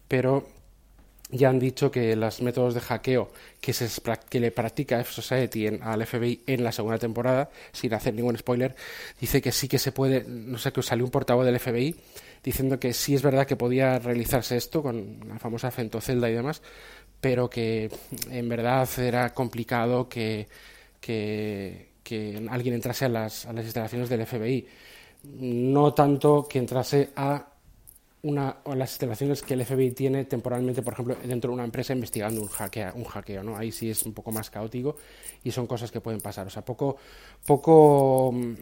pero 0.06 0.46
ya 1.34 1.48
han 1.48 1.58
dicho 1.58 1.90
que 1.90 2.14
los 2.14 2.40
métodos 2.42 2.74
de 2.74 2.80
hackeo 2.80 3.30
que, 3.60 3.72
se, 3.72 3.88
le 4.38 4.50
practica 4.52 5.00
F-Society 5.00 5.66
al 5.82 6.06
FBI 6.06 6.42
en 6.46 6.62
la 6.62 6.70
segunda 6.70 6.98
temporada, 6.98 7.50
sin 7.72 7.92
hacer 7.92 8.14
ningún 8.14 8.38
spoiler, 8.38 8.74
dice 9.20 9.42
que 9.42 9.50
sí 9.50 9.66
que 9.66 9.78
se 9.78 9.90
puede, 9.90 10.24
no 10.26 10.58
sé, 10.58 10.72
que 10.72 10.82
salió 10.82 11.04
un 11.04 11.10
portavoz 11.10 11.44
del 11.44 11.58
FBI 11.58 11.96
diciendo 12.42 12.78
que 12.78 12.92
sí 12.92 13.14
es 13.14 13.22
verdad 13.22 13.46
que 13.46 13.56
podía 13.56 13.98
realizarse 13.98 14.56
esto 14.56 14.82
con 14.82 15.20
la 15.26 15.38
famosa 15.38 15.70
Fentocelda 15.70 16.30
y 16.30 16.34
demás, 16.34 16.62
pero 17.20 17.50
que 17.50 17.90
en 18.30 18.48
verdad 18.48 18.88
era 18.98 19.32
complicado 19.34 20.08
que, 20.08 20.46
que, 21.00 21.88
que 22.02 22.46
alguien 22.48 22.74
entrase 22.74 23.06
a 23.06 23.08
las, 23.08 23.46
a 23.46 23.52
las 23.52 23.64
instalaciones 23.64 24.08
del 24.08 24.24
FBI. 24.24 24.66
No 25.24 25.94
tanto 25.94 26.46
que 26.48 26.58
entrase 26.58 27.10
a 27.16 27.53
una, 28.24 28.56
o 28.64 28.74
las 28.74 28.90
instalaciones 28.90 29.42
que 29.42 29.52
el 29.52 29.64
FBI 29.64 29.90
tiene 29.90 30.24
temporalmente, 30.24 30.80
por 30.80 30.94
ejemplo, 30.94 31.16
dentro 31.22 31.50
de 31.50 31.54
una 31.54 31.64
empresa 31.64 31.92
investigando 31.92 32.40
un 32.40 32.48
hackeo, 32.48 32.92
un 32.94 33.04
hackeo, 33.04 33.42
¿no? 33.42 33.56
Ahí 33.56 33.70
sí 33.70 33.90
es 33.90 34.02
un 34.04 34.14
poco 34.14 34.32
más 34.32 34.48
caótico 34.48 34.96
y 35.44 35.50
son 35.50 35.66
cosas 35.66 35.90
que 35.90 36.00
pueden 36.00 36.22
pasar. 36.22 36.46
O 36.46 36.50
sea, 36.50 36.64
poco, 36.64 36.96
poco, 37.46 38.32
mm, 38.32 38.54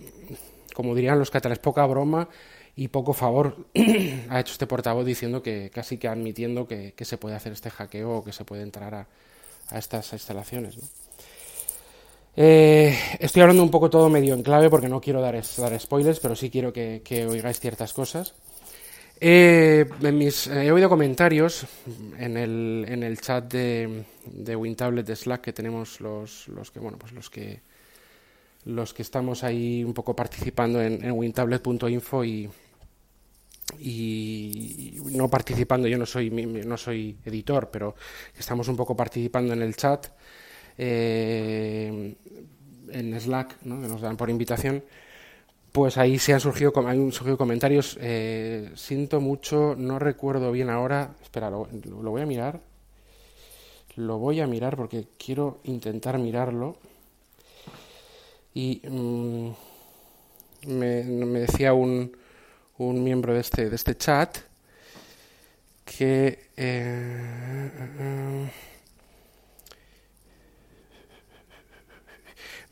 como 0.75 0.95
dirían 0.97 1.19
los 1.19 1.31
catalanes, 1.31 1.61
poca 1.61 1.87
broma 1.87 2.29
y 2.75 2.89
poco 2.89 3.13
favor 3.13 3.69
ha 4.31 4.41
hecho 4.41 4.53
este 4.53 4.67
portavoz 4.67 5.07
diciendo 5.07 5.43
que 5.43 5.71
casi 5.73 5.97
que 5.97 6.09
admitiendo 6.09 6.67
que, 6.67 6.93
se 7.01 7.17
puede 7.17 7.37
hacer 7.37 7.53
este 7.53 7.71
hackeo 7.71 8.19
o 8.19 8.25
que 8.25 8.33
se 8.33 8.45
puede 8.45 8.63
entrar 8.63 8.95
a, 8.95 9.07
estas 9.79 10.13
instalaciones. 10.13 10.77
Eh, 12.35 12.99
estoy 13.21 13.43
hablando 13.43 13.63
un 13.63 13.71
poco 13.71 13.89
todo 13.89 14.09
medio 14.09 14.35
en 14.35 14.43
clave 14.43 14.69
porque 14.69 14.89
no 14.89 15.01
quiero 15.01 15.21
dar, 15.21 15.41
dar 15.57 15.81
spoilers, 15.81 16.19
pero 16.19 16.35
sí 16.35 16.51
quiero 16.51 16.73
que 16.73 17.27
oigáis 17.31 17.61
ciertas 17.61 17.93
cosas. 17.93 18.35
Eh, 19.25 19.87
en 20.03 20.19
mis, 20.19 20.49
eh, 20.49 20.65
he 20.67 20.73
oído 20.73 20.89
comentarios 20.89 21.65
en 22.19 22.37
el, 22.37 22.85
en 22.89 23.05
el 23.05 23.21
chat 23.21 23.53
de, 23.53 24.03
de 24.27 24.57
WinTablet 24.57 25.07
de 25.07 25.15
Slack 25.15 25.43
que 25.43 25.53
tenemos 25.53 26.01
los, 26.01 26.49
los 26.49 26.73
que 26.73 26.81
bueno 26.81 26.99
pues 26.99 27.13
los 27.13 27.31
que 27.31 27.61
los 28.65 28.93
que 28.93 29.03
estamos 29.03 29.45
ahí 29.45 29.85
un 29.85 29.95
poco 29.95 30.17
participando 30.17 30.83
en, 30.83 31.05
en 31.05 31.13
wintablet.info 31.13 32.25
y, 32.25 32.51
y 33.79 34.99
no 35.13 35.31
participando 35.31 35.87
yo 35.87 35.99
no 35.99 36.07
soy 36.07 36.29
no 36.29 36.77
soy 36.77 37.17
editor 37.25 37.71
pero 37.71 37.95
estamos 38.37 38.67
un 38.67 38.77
poco 38.77 38.97
participando 38.97 39.53
en 39.53 39.63
el 39.63 39.77
chat 39.77 40.09
eh, 40.77 42.17
en 42.91 43.21
Slack 43.21 43.63
¿no? 43.63 43.81
que 43.81 43.87
nos 43.87 44.01
dan 44.01 44.17
por 44.17 44.31
invitación 44.31 44.83
pues 45.73 45.97
ahí 45.97 46.19
se 46.19 46.35
han 46.35 46.41
surgido, 46.41 46.73
han 46.87 47.13
surgido 47.13 47.39
comentarios. 47.39 47.99
Eh, 48.01 48.71
siento 48.77 49.21
mucho, 49.21 49.75
no 49.77 49.99
recuerdo 49.99 50.53
bien 50.53 50.69
ahora. 50.69 51.15
Espera, 51.23 51.51
lo, 51.51 51.67
voy 52.11 52.21
a 52.21 52.27
mirar. 52.27 52.61
Lo 53.97 54.19
voy 54.19 54.41
a 54.41 54.47
mirar 54.47 54.77
porque 54.77 55.09
quiero 55.19 55.61
intentar 55.65 56.19
mirarlo. 56.19 56.77
Y 58.55 58.83
mmm, 58.87 59.51
me, 60.67 61.03
decía 61.41 61.73
un, 61.73 62.15
un, 62.77 63.03
miembro 63.03 63.33
de 63.33 63.41
este, 63.41 63.71
de 63.71 63.77
este 63.77 63.97
chat 63.97 64.39
que. 65.87 66.51
Eh, 66.55 67.71
uh, 67.99 68.72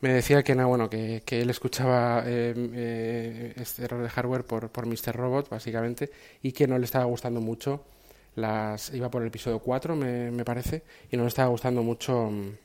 me 0.01 0.09
decía 0.13 0.43
que, 0.43 0.55
no, 0.55 0.67
bueno, 0.67 0.89
que, 0.89 1.23
él 1.29 1.49
escuchaba 1.49 2.23
eh, 2.25 2.53
eh, 2.57 3.53
este 3.55 3.83
error 3.83 4.01
de 4.01 4.09
hardware 4.09 4.43
por, 4.43 4.69
por 4.69 4.87
Mr. 4.87 5.15
Robot, 5.15 5.49
básicamente, 5.49 6.11
y 6.41 6.51
que 6.51 6.67
no 6.67 6.77
le 6.79 6.85
estaba 6.85 7.05
gustando 7.05 7.39
mucho. 7.39 7.85
Las, 8.35 8.93
iba 8.93 9.11
por 9.11 9.21
el 9.21 9.27
episodio 9.27 9.59
4, 9.59 9.95
me, 9.95 10.31
me 10.31 10.43
parece, 10.43 10.83
y 11.11 11.17
no 11.17 11.23
le 11.23 11.29
estaba 11.29 11.49
gustando 11.49 11.83
mucho 11.83 12.27
um, 12.27 12.55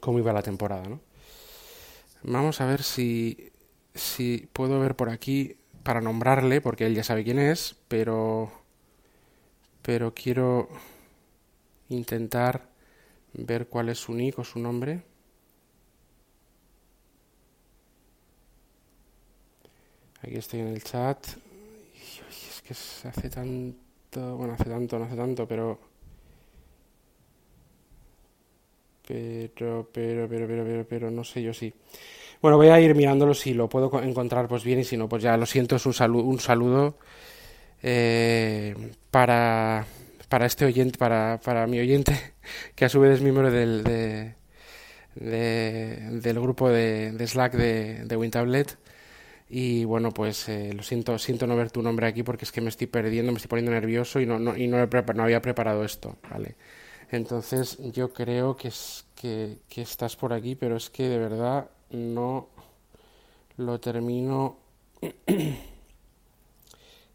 cómo 0.00 0.18
iba 0.18 0.32
la 0.32 0.42
temporada, 0.42 0.88
¿no? 0.88 1.00
Vamos 2.22 2.60
a 2.60 2.66
ver 2.66 2.82
si, 2.82 3.52
si 3.94 4.48
puedo 4.52 4.80
ver 4.80 4.96
por 4.96 5.10
aquí 5.10 5.56
para 5.82 6.00
nombrarle, 6.00 6.60
porque 6.60 6.86
él 6.86 6.94
ya 6.94 7.04
sabe 7.04 7.24
quién 7.24 7.38
es, 7.38 7.76
pero, 7.88 8.50
pero 9.82 10.14
quiero 10.14 10.68
intentar 11.88 12.68
ver 13.34 13.68
cuál 13.68 13.88
es 13.88 13.98
su 13.98 14.14
nick 14.14 14.38
o 14.38 14.44
su 14.44 14.58
nombre. 14.58 15.02
Aquí 20.22 20.36
estoy 20.36 20.60
en 20.60 20.68
el 20.68 20.82
chat. 20.82 21.24
Es 22.28 22.62
que 22.62 23.08
hace 23.08 23.30
tanto. 23.30 24.36
Bueno, 24.36 24.54
hace 24.54 24.64
tanto, 24.64 24.98
no 24.98 25.04
hace 25.04 25.16
tanto, 25.16 25.46
pero. 25.46 25.78
Pero, 29.06 29.88
pero, 29.92 30.28
pero, 30.28 30.28
pero, 30.28 30.64
pero, 30.64 30.86
pero, 30.88 31.10
no 31.10 31.24
sé 31.24 31.42
yo 31.42 31.54
si. 31.54 31.72
Bueno, 32.42 32.56
voy 32.56 32.68
a 32.68 32.80
ir 32.80 32.94
mirándolo 32.94 33.34
si 33.34 33.54
lo 33.54 33.68
puedo 33.68 34.02
encontrar 34.02 34.46
pues 34.48 34.62
bien 34.64 34.80
y 34.80 34.84
si 34.84 34.96
no, 34.96 35.08
pues 35.08 35.22
ya 35.22 35.36
lo 35.36 35.46
siento, 35.46 35.76
es 35.76 35.86
un, 35.86 35.94
saludo 35.94 36.24
un 36.24 36.38
saludo 36.38 36.96
eh, 37.82 38.76
para, 39.10 39.86
para 40.28 40.46
este 40.46 40.64
oyente, 40.64 40.98
para, 40.98 41.40
para 41.42 41.66
mi 41.66 41.80
oyente, 41.80 42.34
que 42.76 42.84
a 42.84 42.88
su 42.88 43.00
vez 43.00 43.14
es 43.14 43.22
miembro 43.22 43.50
del, 43.50 43.82
de, 43.82 44.34
del 45.14 46.40
grupo 46.40 46.68
de, 46.68 47.14
Slack 47.26 47.54
de, 47.54 48.04
de 48.04 48.16
WinTablet. 48.16 48.78
Y 49.50 49.84
bueno, 49.84 50.10
pues 50.12 50.48
eh, 50.48 50.72
lo 50.74 50.82
siento, 50.82 51.18
siento 51.18 51.46
no 51.46 51.56
ver 51.56 51.70
tu 51.70 51.82
nombre 51.82 52.06
aquí 52.06 52.22
porque 52.22 52.44
es 52.44 52.52
que 52.52 52.60
me 52.60 52.68
estoy 52.68 52.86
perdiendo, 52.86 53.32
me 53.32 53.36
estoy 53.36 53.48
poniendo 53.48 53.72
nervioso 53.72 54.20
y 54.20 54.26
no, 54.26 54.38
no, 54.38 54.56
y 54.56 54.66
no, 54.66 54.84
no 54.86 55.22
había 55.22 55.40
preparado 55.40 55.84
esto, 55.84 56.16
¿vale? 56.30 56.56
Entonces 57.10 57.78
yo 57.92 58.12
creo 58.12 58.56
que, 58.56 58.68
es, 58.68 59.06
que, 59.14 59.58
que 59.68 59.80
estás 59.82 60.16
por 60.16 60.34
aquí, 60.34 60.54
pero 60.54 60.76
es 60.76 60.90
que 60.90 61.08
de 61.08 61.18
verdad 61.18 61.70
no 61.90 62.48
lo 63.56 63.80
termino 63.80 64.58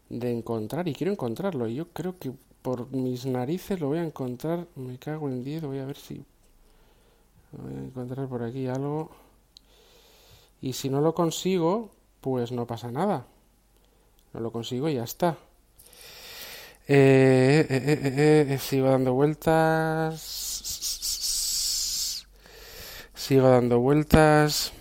de 0.08 0.30
encontrar 0.30 0.88
y 0.88 0.94
quiero 0.94 1.12
encontrarlo. 1.12 1.68
Yo 1.68 1.88
creo 1.88 2.18
que 2.18 2.32
por 2.62 2.90
mis 2.90 3.26
narices 3.26 3.78
lo 3.78 3.88
voy 3.88 3.98
a 3.98 4.04
encontrar. 4.04 4.66
Me 4.74 4.98
cago 4.98 5.28
en 5.28 5.44
10, 5.44 5.62
voy 5.62 5.78
a 5.78 5.86
ver 5.86 5.96
si 5.96 6.24
voy 7.52 7.74
a 7.74 7.84
encontrar 7.84 8.26
por 8.26 8.42
aquí 8.42 8.66
algo. 8.66 9.10
Y 10.60 10.72
si 10.72 10.88
no 10.88 11.00
lo 11.00 11.14
consigo, 11.14 11.90
pues 12.24 12.52
no 12.52 12.66
pasa 12.66 12.90
nada. 12.90 13.26
No 14.32 14.40
lo 14.40 14.50
consigo 14.50 14.88
y 14.88 14.94
ya 14.94 15.04
está. 15.04 15.36
Eh, 16.88 17.66
eh, 17.68 18.46
eh, 18.48 18.58
sigo 18.58 18.88
dando 18.88 19.12
vueltas. 19.12 20.14
Sigo 23.14 23.46
dando 23.50 23.78
vueltas. 23.80 24.72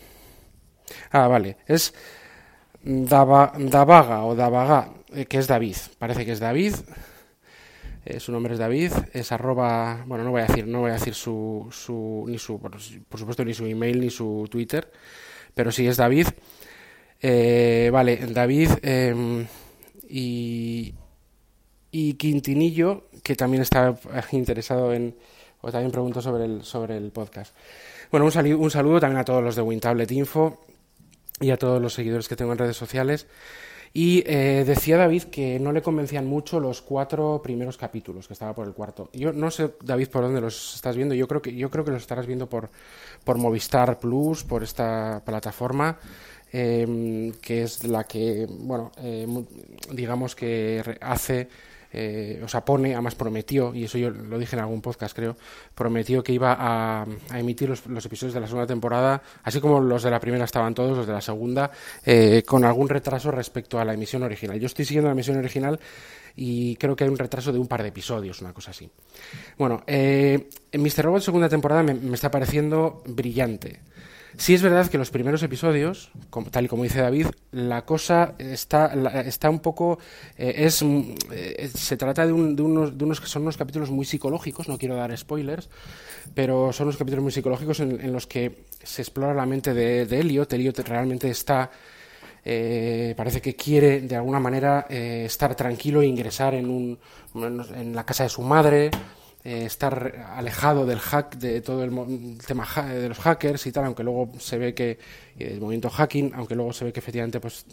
Ah, 1.11 1.27
vale. 1.27 1.57
Es 1.67 1.93
Davaga 2.81 4.23
o 4.23 4.35
Davaga, 4.35 4.93
que 5.27 5.37
es 5.37 5.45
David. 5.45 5.75
Parece 5.99 6.25
que 6.25 6.31
es 6.31 6.39
David. 6.39 6.75
su 8.19 8.31
nombre 8.31 8.53
es 8.53 8.59
David. 8.59 8.93
Es 9.11 9.33
arroba. 9.33 10.05
Bueno, 10.07 10.23
no 10.23 10.31
voy 10.31 10.43
a 10.43 10.45
decir, 10.45 10.65
no 10.65 10.79
voy 10.79 10.91
a 10.91 10.93
decir 10.93 11.13
su, 11.13 11.67
su 11.73 12.23
ni 12.25 12.39
su, 12.39 12.57
por, 12.61 12.79
supuesto, 12.79 13.43
ni 13.43 13.53
su 13.53 13.65
email 13.65 13.99
ni 13.99 14.09
su 14.09 14.47
Twitter. 14.49 14.89
Pero 15.53 15.73
sí 15.73 15.85
es 15.85 15.97
David. 15.97 16.27
Vale, 17.91 18.17
David. 18.27 18.69
Em, 18.81 19.45
y, 20.09 20.93
Quintinillo, 21.91 23.05
que 23.23 23.35
también 23.35 23.61
está 23.63 23.95
interesado 24.31 24.93
en, 24.93 25.15
o 25.61 25.71
también 25.71 25.91
preguntó 25.91 26.21
sobre 26.21 26.45
el, 26.45 26.63
sobre 26.63 26.97
el 26.97 27.11
podcast. 27.11 27.55
Bueno, 28.11 28.25
un, 28.25 28.53
un 28.53 28.71
saludo 28.71 28.99
también 28.99 29.19
a 29.19 29.25
todos 29.25 29.43
los 29.43 29.55
de 29.55 29.61
WinTablet 29.61 30.11
Info 30.11 30.59
y 31.39 31.51
a 31.51 31.57
todos 31.57 31.81
los 31.81 31.93
seguidores 31.93 32.27
que 32.27 32.35
tengo 32.35 32.51
en 32.51 32.57
redes 32.57 32.77
sociales. 32.77 33.27
Y 33.95 34.23
eh, 34.25 34.63
decía 34.65 34.97
David 34.97 35.23
que 35.25 35.59
no 35.59 35.71
le 35.71 35.83
convencían 35.83 36.25
mucho 36.25 36.59
los 36.59 36.81
cuatro 36.81 37.41
primeros 37.43 37.77
capítulos, 37.77 38.25
que 38.25 38.33
estaba 38.33 38.55
por 38.55 38.67
el 38.67 38.73
cuarto. 38.73 39.09
Yo 39.13 39.31
no 39.31 39.51
sé, 39.51 39.75
David, 39.83 40.07
por 40.07 40.23
dónde 40.23 40.41
los 40.41 40.73
estás 40.73 40.95
viendo. 40.95 41.13
Yo 41.13 41.27
creo 41.27 41.43
que, 41.43 41.53
yo 41.55 41.69
creo 41.69 41.85
que 41.85 41.91
los 41.91 42.01
estarás 42.01 42.25
viendo 42.25 42.49
por, 42.49 42.71
por 43.23 43.37
Movistar 43.37 43.99
Plus, 43.99 44.43
por 44.43 44.63
esta 44.63 45.21
plataforma. 45.23 45.99
Em, 46.55 47.31
que 47.41 47.63
es 47.63 47.83
la 47.83 48.03
que, 48.03 48.45
bueno, 48.47 48.91
eh, 48.97 49.25
digamos 49.91 50.35
que 50.35 50.83
hace 51.01 51.47
eh, 51.95 52.41
o 52.43 52.47
sea, 52.47 52.65
pone, 52.65 52.93
además 52.93 53.13
prometió, 53.13 53.73
y 53.73 53.83
eso 53.83 53.99
yo 53.99 54.09
lo 54.09 54.39
dije 54.39 54.55
en 54.55 54.61
algún 54.61 54.81
podcast 54.81 55.15
creo, 55.15 55.37
prometió 55.75 56.23
que 56.23 56.33
iba 56.33 56.55
a, 56.59 57.05
emitir 57.35 57.69
los, 57.69 57.85
episodios 58.05 58.33
de 58.33 58.39
la 58.39 58.47
segunda 58.47 58.65
temporada, 58.65 59.21
así 59.43 59.61
como 59.61 59.79
los 59.79 60.01
de 60.01 60.09
la 60.09 60.19
primera 60.19 60.43
estaban 60.43 60.73
todos, 60.73 60.97
los 60.97 61.05
de 61.05 61.13
la 61.13 61.21
segunda, 61.21 61.69
eh, 62.03 62.41
con 62.47 62.65
algún 62.65 62.89
retraso 62.89 63.29
respecto 63.29 63.79
a 63.79 63.85
la 63.85 63.93
emisión 63.93 64.23
original. 64.23 64.59
Yo 64.59 64.65
estoy 64.65 64.85
siguiendo 64.85 65.09
la 65.09 65.13
emisión 65.13 65.37
original 65.37 65.79
y 66.35 66.75
creo 66.77 66.95
que 66.95 67.03
hay 67.03 67.11
un 67.11 67.17
retraso 67.17 67.51
de 67.51 67.59
un 67.59 67.67
par 67.67 67.83
de 67.83 67.89
episodios, 67.89 68.41
una 68.41 68.53
cosa 68.53 68.71
así. 68.71 68.89
Bueno, 69.59 69.83
eh, 69.85 70.49
Mr. 70.73 71.03
Robot 71.03 71.21
segunda 71.21 71.47
temporada 71.47 71.83
me 71.83 72.15
está 72.15 72.31
pareciendo 72.31 73.03
brillante. 73.05 73.81
Sí 74.37 74.53
es 74.53 74.61
verdad 74.61 74.87
que 74.87 74.97
los 74.97 75.11
primeros 75.11 75.43
episodios, 75.43 76.11
tal 76.49 76.65
y 76.65 76.67
como 76.67 76.83
dice 76.83 77.01
David, 77.01 77.27
la 77.51 77.85
cosa 77.85 78.33
está, 78.39 78.93
está 79.21 79.49
un 79.49 79.59
poco... 79.59 79.99
Eh, 80.37 80.55
es, 80.57 80.83
eh, 81.31 81.69
se 81.73 81.97
trata 81.97 82.25
de, 82.25 82.33
unos, 82.33 82.97
de 82.97 83.03
unos 83.03 83.21
que 83.21 83.27
son 83.27 83.43
unos 83.43 83.57
capítulos 83.57 83.91
muy 83.91 84.05
psicológicos, 84.05 84.67
no 84.67 84.77
quiero 84.77 84.95
dar 84.95 85.15
spoilers, 85.15 85.69
pero 86.33 86.73
son 86.73 86.87
unos 86.87 86.97
capítulos 86.97 87.23
muy 87.23 87.31
psicológicos 87.31 87.79
en, 87.79 88.11
los 88.11 88.25
que 88.25 88.65
se 88.81 89.03
explora 89.03 89.33
la 89.33 89.45
mente 89.45 89.73
de, 89.73 90.05
de 90.05 90.19
Elliot. 90.19 90.51
Elliot 90.51 90.79
realmente 90.79 91.29
está... 91.29 91.69
Eh, 92.45 93.13
parece 93.15 93.39
que 93.39 93.55
quiere 93.55 94.01
de 94.01 94.17
alguna 94.17 94.39
manera 94.39 94.85
estar 94.89 95.55
tranquilo 95.55 96.01
e 96.01 96.07
ingresar 96.07 96.55
en, 96.55 96.69
un, 96.69 96.99
en 97.35 97.95
la 97.95 98.05
casa 98.05 98.23
de 98.23 98.29
su 98.29 98.41
madre, 98.41 98.91
eh, 99.45 99.65
estar 99.65 100.25
alejado 100.35 100.85
del 100.85 100.99
hack, 100.99 101.35
de 101.35 101.59
todo 101.59 101.83
el, 101.83 102.37
tema 102.47 102.65
de 102.87 103.09
los 103.09 103.19
hackers 103.19 103.67
y 103.67 103.73
tal, 103.73 103.85
aunque 103.85 104.01
luego 104.01 104.31
se 104.39 104.57
ve 104.57 104.73
que 104.73 104.97
el 105.37 105.59
movimiento 105.59 105.89
hacking, 105.89 106.31
aunque 106.33 106.55
luego 106.55 106.71
se 106.71 106.85
ve 106.85 106.93
que 106.93 107.01
efectivamente 107.01 107.41
pues 107.41 107.65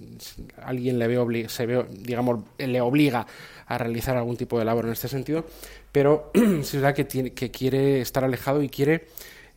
alguien 0.63 0.99
le 0.99 1.07
ve 1.07 1.49
se 1.49 1.67
ve, 1.67 1.87
digamos, 1.91 2.41
le 2.59 2.81
obliga 2.81 3.25
a 3.67 3.79
realizar 3.79 4.17
algún 4.17 4.37
tipo 4.37 4.59
de 4.59 4.65
labor 4.65 4.87
en 4.87 4.93
este 4.93 5.07
sentido, 5.07 5.47
pero 5.93 6.33
sí 6.35 6.41
es 6.61 6.75
verdad 6.75 6.95
que, 6.95 7.05
tiene, 7.05 7.33
que 7.35 7.53
quiere 7.53 8.01
estar 8.01 8.25
alejado 8.25 8.63
y 8.63 8.69
quiere 8.69 9.07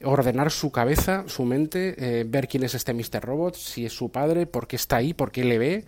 ordenar 0.04 0.52
su 0.52 0.71
cabeza, 0.71 1.23
su 1.28 1.45
mente, 1.45 1.95
eh, 1.97 2.26
ver 2.28 2.47
quién 2.47 2.63
es 2.63 2.76
este 2.76 2.93
Mr. 2.93 3.21
Robot, 3.21 3.56
si 3.56 3.88
es 3.88 3.93
su 3.93 4.12
padre, 4.12 4.45
por 4.45 4.67
qué 4.67 4.76
está 4.76 4.97
ahí, 4.97 5.15
por 5.15 5.32
qué 5.32 5.43
le 5.43 5.58
ve 5.58 5.86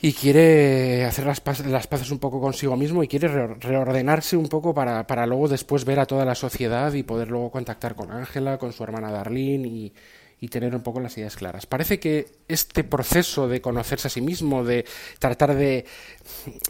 y 0.00 0.12
quiere 0.12 1.04
hacer 1.04 1.26
las, 1.26 1.42
las 1.66 1.86
paces 1.86 2.10
un 2.10 2.18
poco 2.18 2.40
consigo 2.40 2.76
mismo 2.76 3.02
y 3.02 3.08
quiere 3.08 3.28
reordenarse 3.28 4.36
un 4.36 4.48
poco 4.48 4.74
para, 4.74 5.06
para, 5.06 5.26
luego 5.26 5.48
después 5.48 5.84
ver 5.84 6.00
a 6.00 6.06
toda 6.06 6.24
la 6.24 6.34
sociedad 6.34 6.92
y 6.92 7.02
poder 7.02 7.28
luego 7.28 7.50
contactar 7.50 7.94
con 7.94 8.10
Ángela, 8.10 8.58
con 8.58 8.72
su 8.72 8.82
hermana 8.82 9.10
Darlene 9.10 9.68
y, 9.68 9.92
y, 10.40 10.48
tener 10.48 10.74
un 10.74 10.82
poco 10.82 11.00
las 11.00 11.16
ideas 11.16 11.36
claras. 11.36 11.64
Parece 11.64 12.00
que 12.00 12.26
este 12.48 12.84
proceso 12.84 13.48
de 13.48 13.60
conocerse 13.62 14.08
a 14.08 14.10
sí 14.10 14.20
mismo, 14.20 14.64
de 14.64 14.84
tratar 15.18 15.54
de 15.54 15.86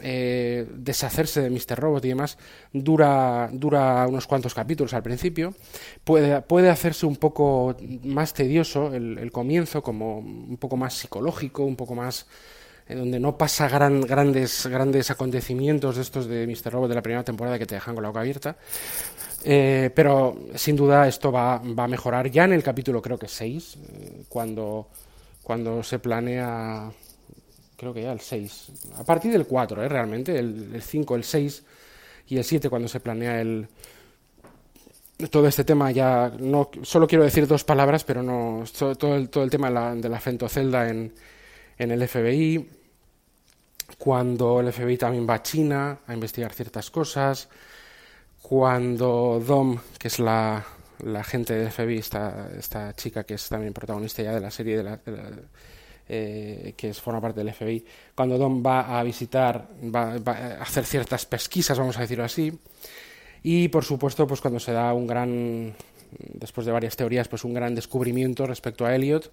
eh, 0.02 0.68
deshacerse 0.72 1.40
de 1.40 1.50
Mr. 1.50 1.76
Robot 1.76 2.04
y 2.04 2.08
demás, 2.08 2.38
dura, 2.72 3.48
dura 3.52 4.06
unos 4.06 4.26
cuantos 4.28 4.54
capítulos 4.54 4.94
al 4.94 5.02
principio. 5.02 5.54
Puede, 6.04 6.40
puede 6.42 6.68
hacerse 6.70 7.06
un 7.06 7.16
poco 7.16 7.74
más 8.04 8.32
tedioso 8.32 8.94
el, 8.94 9.18
el 9.18 9.32
comienzo, 9.32 9.82
como 9.82 10.18
un 10.18 10.56
poco 10.58 10.76
más 10.76 10.94
psicológico, 10.94 11.64
un 11.64 11.74
poco 11.74 11.96
más 11.96 12.26
en 12.86 12.98
donde 12.98 13.18
no 13.18 13.36
pasa 13.38 13.68
gran, 13.68 14.02
grandes, 14.02 14.66
grandes 14.66 15.10
acontecimientos 15.10 15.96
de 15.96 16.02
estos 16.02 16.26
de 16.26 16.46
Mr. 16.46 16.72
Robot 16.72 16.88
de 16.88 16.94
la 16.94 17.02
primera 17.02 17.24
temporada 17.24 17.58
que 17.58 17.66
te 17.66 17.74
dejan 17.76 17.94
con 17.94 18.02
la 18.02 18.10
boca 18.10 18.20
abierta. 18.20 18.56
Eh, 19.44 19.90
pero 19.94 20.36
sin 20.54 20.74
duda 20.76 21.06
esto 21.06 21.30
va, 21.30 21.58
va, 21.58 21.84
a 21.84 21.88
mejorar 21.88 22.30
ya 22.30 22.44
en 22.44 22.54
el 22.54 22.62
capítulo 22.62 23.02
creo 23.02 23.18
que 23.18 23.28
6, 23.28 23.76
eh, 23.76 24.22
cuando, 24.28 24.88
cuando 25.42 25.82
se 25.82 25.98
planea, 25.98 26.90
creo 27.76 27.92
que 27.92 28.02
ya 28.02 28.12
el 28.12 28.20
6, 28.20 28.72
a 28.96 29.04
partir 29.04 29.32
del 29.32 29.46
4, 29.46 29.82
eh, 29.82 29.88
realmente, 29.88 30.38
el, 30.38 30.70
el 30.74 30.82
5, 30.82 31.16
el 31.16 31.24
6 31.24 31.62
y 32.28 32.38
el 32.38 32.44
7 32.44 32.70
cuando 32.70 32.88
se 32.88 33.00
planea 33.00 33.38
el, 33.40 33.68
todo 35.30 35.46
este 35.46 35.64
tema 35.64 35.90
ya 35.90 36.32
no 36.38 36.70
solo 36.82 37.06
quiero 37.06 37.24
decir 37.24 37.46
dos 37.46 37.64
palabras 37.64 38.02
pero 38.02 38.22
no 38.22 38.64
todo 38.98 39.14
el, 39.14 39.28
todo 39.28 39.44
el 39.44 39.50
tema 39.50 39.68
de 39.68 39.74
la, 39.74 39.94
de 39.94 40.08
la 40.08 40.20
fentocelda 40.20 40.88
en, 40.88 41.12
en 41.78 41.90
el 41.90 42.06
FBI, 42.06 42.68
cuando 43.98 44.60
el 44.60 44.72
FBI 44.72 44.96
también 44.96 45.28
va 45.28 45.34
a 45.34 45.42
China 45.42 46.00
a 46.06 46.14
investigar 46.14 46.52
ciertas 46.52 46.90
cosas, 46.90 47.48
cuando 48.42 49.42
Dom, 49.44 49.78
que 49.98 50.08
es 50.08 50.18
la, 50.18 50.64
la 51.02 51.24
gente 51.24 51.54
del 51.54 51.70
FBI, 51.70 51.98
esta, 51.98 52.50
esta 52.56 52.94
chica 52.94 53.24
que 53.24 53.34
es 53.34 53.48
también 53.48 53.72
protagonista 53.72 54.22
ya 54.22 54.34
de 54.34 54.40
la 54.40 54.50
serie, 54.50 54.76
de 54.76 54.82
la, 54.82 55.00
eh, 56.08 56.74
que 56.76 56.92
forma 56.94 57.20
parte 57.20 57.42
del 57.42 57.52
FBI, 57.52 57.84
cuando 58.14 58.36
Dom 58.36 58.62
va 58.64 58.98
a 58.98 59.02
visitar, 59.02 59.68
va, 59.94 60.18
va, 60.18 60.32
a 60.32 60.62
hacer 60.62 60.84
ciertas 60.84 61.24
pesquisas, 61.26 61.78
vamos 61.78 61.96
a 61.96 62.02
decirlo 62.02 62.24
así, 62.24 62.52
y 63.42 63.68
por 63.68 63.84
supuesto, 63.84 64.26
pues 64.26 64.40
cuando 64.40 64.60
se 64.60 64.72
da 64.72 64.92
un 64.94 65.06
gran, 65.06 65.74
después 66.32 66.66
de 66.66 66.72
varias 66.72 66.96
teorías, 66.96 67.28
pues 67.28 67.44
un 67.44 67.54
gran 67.54 67.74
descubrimiento 67.74 68.46
respecto 68.46 68.86
a 68.86 68.94
Elliot, 68.94 69.30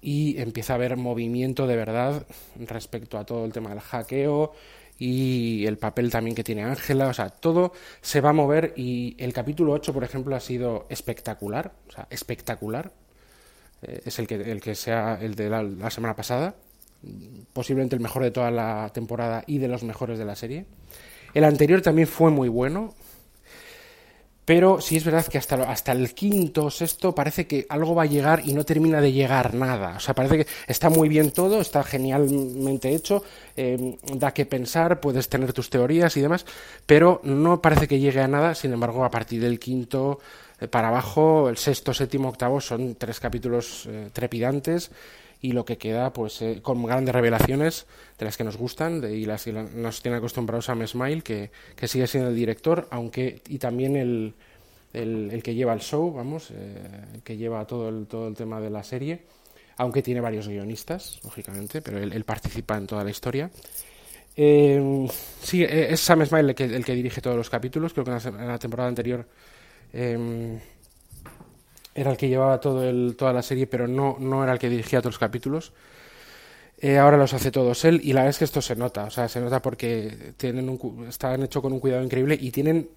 y 0.00 0.40
empieza 0.40 0.72
a 0.72 0.76
haber 0.76 0.96
movimiento 0.96 1.66
de 1.66 1.76
verdad 1.76 2.26
respecto 2.66 3.18
a 3.18 3.24
todo 3.24 3.44
el 3.44 3.52
tema 3.52 3.70
del 3.70 3.80
hackeo 3.80 4.52
y 4.98 5.64
el 5.66 5.78
papel 5.78 6.10
también 6.10 6.34
que 6.34 6.42
tiene 6.42 6.64
Ángela, 6.64 7.08
o 7.08 7.14
sea, 7.14 7.30
todo 7.30 7.72
se 8.00 8.20
va 8.20 8.30
a 8.30 8.32
mover 8.32 8.74
y 8.76 9.14
el 9.18 9.32
capítulo 9.32 9.72
8, 9.72 9.92
por 9.92 10.02
ejemplo, 10.02 10.34
ha 10.34 10.40
sido 10.40 10.86
espectacular, 10.88 11.72
o 11.88 11.92
sea, 11.92 12.06
espectacular. 12.10 12.92
Eh, 13.82 14.02
es 14.04 14.18
el 14.18 14.26
que, 14.26 14.34
el 14.34 14.60
que 14.60 14.74
sea 14.74 15.18
el 15.20 15.36
de 15.36 15.48
la, 15.48 15.62
la, 15.62 15.90
semana 15.90 16.16
pasada, 16.16 16.56
posiblemente 17.52 17.94
el 17.94 18.02
mejor 18.02 18.24
de 18.24 18.32
toda 18.32 18.50
la 18.50 18.90
temporada 18.92 19.44
y 19.46 19.58
de 19.58 19.68
los 19.68 19.84
mejores 19.84 20.18
de 20.18 20.24
la 20.24 20.34
serie. 20.34 20.66
El 21.32 21.44
anterior 21.44 21.80
también 21.80 22.08
fue 22.08 22.32
muy 22.32 22.48
bueno, 22.48 22.94
pero 24.48 24.80
sí 24.80 24.96
es 24.96 25.04
verdad 25.04 25.26
que 25.26 25.36
hasta, 25.36 25.56
hasta 25.70 25.92
el 25.92 26.14
quinto, 26.14 26.70
sexto, 26.70 27.14
parece 27.14 27.46
que 27.46 27.66
algo 27.68 27.94
va 27.94 28.04
a 28.04 28.06
llegar 28.06 28.40
y 28.46 28.54
no 28.54 28.64
termina 28.64 28.98
de 28.98 29.12
llegar 29.12 29.52
nada. 29.52 29.96
O 29.98 30.00
sea, 30.00 30.14
parece 30.14 30.38
que 30.38 30.46
está 30.66 30.88
muy 30.88 31.10
bien 31.10 31.32
todo, 31.32 31.60
está 31.60 31.84
genialmente 31.84 32.94
hecho, 32.94 33.22
eh, 33.58 33.98
da 34.14 34.32
que 34.32 34.46
pensar, 34.46 35.00
puedes 35.00 35.28
tener 35.28 35.52
tus 35.52 35.68
teorías 35.68 36.16
y 36.16 36.22
demás, 36.22 36.46
pero 36.86 37.20
no 37.24 37.60
parece 37.60 37.86
que 37.86 37.98
llegue 37.98 38.22
a 38.22 38.26
nada. 38.26 38.54
Sin 38.54 38.72
embargo, 38.72 39.04
a 39.04 39.10
partir 39.10 39.42
del 39.42 39.58
quinto 39.58 40.18
eh, 40.58 40.66
para 40.66 40.88
abajo, 40.88 41.50
el 41.50 41.58
sexto, 41.58 41.92
séptimo, 41.92 42.30
octavo 42.30 42.58
son 42.62 42.94
tres 42.94 43.20
capítulos 43.20 43.84
eh, 43.86 44.08
trepidantes 44.14 44.90
y 45.40 45.52
lo 45.52 45.64
que 45.64 45.78
queda 45.78 46.12
pues 46.12 46.42
con 46.62 46.84
grandes 46.84 47.14
revelaciones 47.14 47.86
de 48.18 48.24
las 48.24 48.36
que 48.36 48.44
nos 48.44 48.56
gustan 48.56 49.04
y 49.04 49.24
las 49.24 49.44
que 49.44 49.52
nos 49.52 50.02
tiene 50.02 50.16
acostumbrados 50.18 50.68
a 50.68 50.72
M. 50.72 50.86
Smile 50.86 51.22
que, 51.22 51.50
que 51.76 51.86
sigue 51.86 52.06
siendo 52.06 52.30
el 52.30 52.36
director 52.36 52.88
aunque 52.90 53.40
y 53.48 53.58
también 53.58 53.96
el, 53.96 54.34
el, 54.92 55.42
que 55.42 55.54
lleva 55.54 55.72
el 55.72 55.80
show, 55.80 56.12
vamos, 56.12 56.50
eh, 56.50 56.76
el 57.14 57.22
que 57.22 57.36
lleva 57.36 57.66
todo 57.66 57.88
el, 57.88 58.06
todo 58.06 58.28
el 58.28 58.34
tema 58.34 58.60
de 58.60 58.70
la 58.70 58.82
serie, 58.82 59.22
aunque 59.76 60.02
tiene 60.02 60.20
varios 60.20 60.48
guionistas, 60.48 61.20
lógicamente, 61.24 61.82
pero 61.82 61.98
él, 61.98 62.24
participa 62.24 62.76
en 62.76 62.86
toda 62.86 63.04
la 63.04 63.10
historia. 63.10 63.50
Eh, 64.36 65.08
sí, 65.40 65.62
eh, 65.62 65.88
es 65.90 66.00
Sam 66.00 66.24
Smile 66.24 66.50
el 66.50 66.54
que, 66.54 66.64
el 66.64 66.84
que, 66.84 66.94
dirige 66.94 67.20
todos 67.20 67.36
los 67.36 67.50
capítulos, 67.50 67.92
creo 67.92 68.04
que 68.04 68.10
en 68.10 68.48
la, 68.48 68.58
temporada 68.58 68.88
anterior 68.88 69.26
eh, 69.92 70.58
era 71.98 72.12
el 72.12 72.16
que 72.16 72.28
llevaba 72.28 72.60
todo 72.60 72.88
el, 72.88 73.16
toda 73.16 73.32
la 73.32 73.42
serie, 73.42 73.66
pero 73.66 73.88
no, 73.88 74.44
era 74.44 74.52
el 74.52 74.58
que 74.60 74.68
dirigía 74.68 75.00
todos 75.00 75.14
los 75.14 75.18
capítulos. 75.18 75.72
Eh, 76.80 76.96
ahora 76.96 77.16
los 77.16 77.34
hace 77.34 77.50
todos 77.50 77.84
él 77.84 78.00
y 78.04 78.12
la 78.12 78.20
verdad 78.20 78.30
es 78.30 78.38
que 78.38 78.44
esto 78.44 78.62
se 78.62 78.76
nota, 78.76 79.04
o 79.04 79.10
sea, 79.10 79.28
se 79.28 79.40
nota 79.40 79.60
porque 79.60 80.32
tienen 80.36 80.68
un, 80.68 81.06
están 81.08 81.42
hechos 81.42 81.60
con 81.60 81.72
un 81.72 81.80
cuidado 81.80 82.04
increíble 82.04 82.38
y 82.40 82.52
tienen 82.52 82.88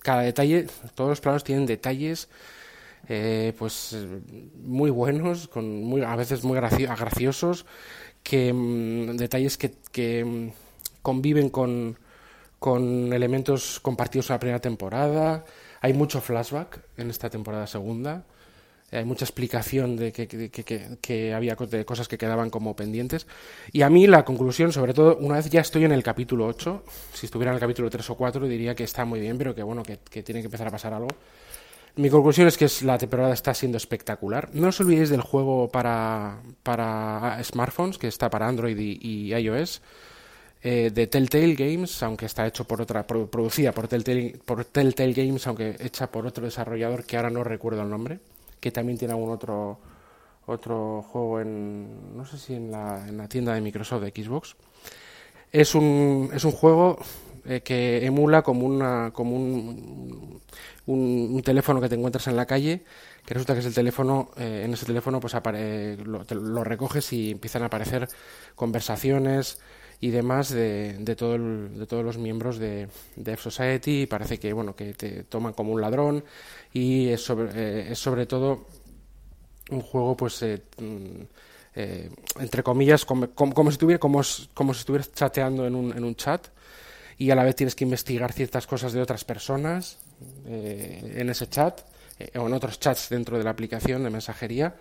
cada 0.00 0.22
detalle, 0.22 0.66
todos 0.96 1.10
los 1.10 1.20
planos 1.20 1.44
tienen 1.44 1.64
detalles 1.64 2.28
eh, 3.08 3.52
pues 3.56 3.96
muy 4.56 4.90
buenos, 4.90 5.46
con 5.46 5.84
muy, 5.84 6.02
a 6.02 6.16
veces 6.16 6.42
muy 6.42 6.56
graciosos, 6.56 7.66
que 8.24 8.52
mm, 8.52 9.16
detalles 9.16 9.56
que, 9.56 9.74
que 9.92 10.24
mm, 10.24 10.52
conviven 11.02 11.50
con, 11.50 12.00
con 12.58 13.12
elementos 13.12 13.78
compartidos 13.78 14.28
en 14.30 14.34
la 14.34 14.40
primera 14.40 14.60
temporada. 14.60 15.44
Hay 15.80 15.92
mucho 15.92 16.20
flashback 16.20 16.80
en 16.96 17.10
esta 17.10 17.30
temporada 17.30 17.68
segunda 17.68 18.24
hay 18.92 19.04
mucha 19.04 19.24
explicación 19.24 19.96
de 19.96 20.12
que, 20.12 20.26
que, 20.26 20.50
que, 21.00 21.34
había 21.34 21.54
de 21.54 21.84
cosas 21.84 22.08
que 22.08 22.18
quedaban 22.18 22.50
como 22.50 22.74
pendientes. 22.74 23.26
Y 23.72 23.82
a 23.82 23.90
mí 23.90 24.06
la 24.06 24.24
conclusión, 24.24 24.72
sobre 24.72 24.94
todo, 24.94 25.16
una 25.18 25.36
vez 25.36 25.48
ya 25.48 25.60
estoy 25.60 25.84
en 25.84 25.92
el 25.92 26.02
capítulo 26.02 26.46
8, 26.46 26.82
si 27.12 27.26
estuviera 27.26 27.52
en 27.52 27.54
el 27.54 27.60
capítulo 27.60 27.88
3 27.88 28.10
o 28.10 28.16
4 28.16 28.48
diría 28.48 28.74
que 28.74 28.84
está 28.84 29.04
muy 29.04 29.20
bien, 29.20 29.38
pero 29.38 29.54
que 29.54 29.62
bueno, 29.62 29.82
que, 29.82 29.96
tiene 30.22 30.40
que 30.40 30.46
empezar 30.46 30.66
a 30.66 30.70
pasar 30.70 30.92
algo. 30.92 31.08
Mi 31.96 32.08
conclusión 32.08 32.48
es 32.48 32.56
que 32.56 32.68
la 32.84 32.98
temporada 32.98 33.32
está 33.32 33.52
siendo 33.54 33.76
espectacular. 33.76 34.48
No 34.52 34.68
os 34.68 34.80
olvidéis 34.80 35.10
del 35.10 35.20
juego 35.20 35.68
para, 35.68 36.40
para 36.62 37.42
smartphones, 37.42 37.98
que 37.98 38.08
está 38.08 38.30
para 38.30 38.48
Android 38.48 38.78
y, 38.78 39.34
iOS, 39.34 39.82
eh, 40.62 40.90
de 40.92 41.06
Telltale 41.06 41.54
Games, 41.54 42.02
aunque 42.02 42.26
está 42.26 42.46
hecho 42.46 42.64
por 42.64 42.80
otra, 42.82 43.06
producida 43.06 43.72
por 43.72 43.88
Telltale, 43.88 44.36
por 44.44 44.64
Telltale 44.64 45.12
Games, 45.12 45.46
aunque 45.46 45.76
hecha 45.80 46.10
por 46.10 46.26
otro 46.26 46.44
desarrollador 46.44 47.04
que 47.04 47.16
ahora 47.16 47.30
no 47.30 47.44
recuerdo 47.44 47.82
el 47.82 47.90
nombre 47.90 48.18
que 48.60 48.70
también 48.70 48.98
tiene 48.98 49.14
algún 49.14 49.30
otro 49.30 49.78
otro 50.46 51.02
juego 51.02 51.40
en 51.40 52.16
no 52.16 52.24
sé 52.24 52.38
si 52.38 52.54
en 52.54 52.70
la, 52.70 53.06
en 53.06 53.16
la 53.16 53.28
tienda 53.28 53.54
de 53.54 53.60
Microsoft 53.60 54.02
de 54.02 54.10
Xbox. 54.10 54.56
Es 55.52 55.74
un, 55.74 56.30
es 56.32 56.44
un 56.44 56.52
juego 56.52 56.98
eh, 57.44 57.60
que 57.62 58.04
emula 58.04 58.42
como 58.42 58.66
una 58.66 59.12
como 59.12 59.36
un, 59.36 60.40
un, 60.86 61.42
teléfono 61.42 61.80
que 61.80 61.88
te 61.88 61.94
encuentras 61.94 62.26
en 62.26 62.36
la 62.36 62.46
calle 62.46 62.84
que 63.24 63.34
resulta 63.34 63.54
que 63.54 63.60
es 63.60 63.66
el 63.66 63.74
teléfono 63.74 64.30
eh, 64.36 64.62
en 64.64 64.72
ese 64.74 64.86
teléfono 64.86 65.20
pues 65.20 65.34
lo, 66.04 66.24
lo, 66.24 66.64
recoges 66.64 67.12
y 67.12 67.30
empiezan 67.32 67.62
a 67.62 67.66
aparecer 67.66 68.08
conversaciones 68.54 69.58
y 70.00 70.10
demás 70.10 70.50
de, 70.50 70.96
de, 70.98 71.14
todo 71.14 71.36
de 71.38 71.86
todos 71.86 72.04
los 72.04 72.16
miembros 72.16 72.58
de, 72.58 72.88
de 73.16 73.32
F-Society. 73.32 74.02
Y 74.02 74.06
parece 74.06 74.38
que 74.38 74.52
bueno 74.52 74.74
que 74.74 74.94
te 74.94 75.24
toman 75.24 75.52
como 75.52 75.72
un 75.72 75.80
ladrón. 75.80 76.24
Y 76.72 77.08
es 77.08 77.22
sobre, 77.22 77.50
eh, 77.54 77.92
es 77.92 77.98
sobre 77.98 78.26
todo 78.26 78.66
un 79.70 79.82
juego 79.82 80.16
pues 80.16 80.42
eh, 80.42 80.62
mm, 80.78 81.22
eh, 81.76 82.10
entre 82.40 82.62
comillas 82.62 83.04
como, 83.04 83.28
como, 83.30 83.70
si 83.70 83.74
estuviera 83.74 84.00
como, 84.00 84.22
como 84.54 84.74
si 84.74 84.80
estuvieras 84.80 85.12
chateando 85.12 85.66
en 85.66 85.74
un, 85.74 85.96
en 85.96 86.02
un 86.02 86.14
chat. 86.16 86.48
Y 87.18 87.30
a 87.30 87.34
la 87.34 87.44
vez 87.44 87.54
tienes 87.54 87.74
que 87.74 87.84
investigar 87.84 88.32
ciertas 88.32 88.66
cosas 88.66 88.94
de 88.94 89.02
otras 89.02 89.24
personas 89.24 89.98
en 90.46 91.28
ese 91.28 91.48
chat 91.48 91.82
o 92.34 92.46
en 92.46 92.52
otros 92.54 92.80
chats 92.80 93.10
dentro 93.10 93.36
de 93.36 93.44
la 93.44 93.50
aplicación 93.50 94.02
de 94.02 94.08
mensajería 94.08 94.74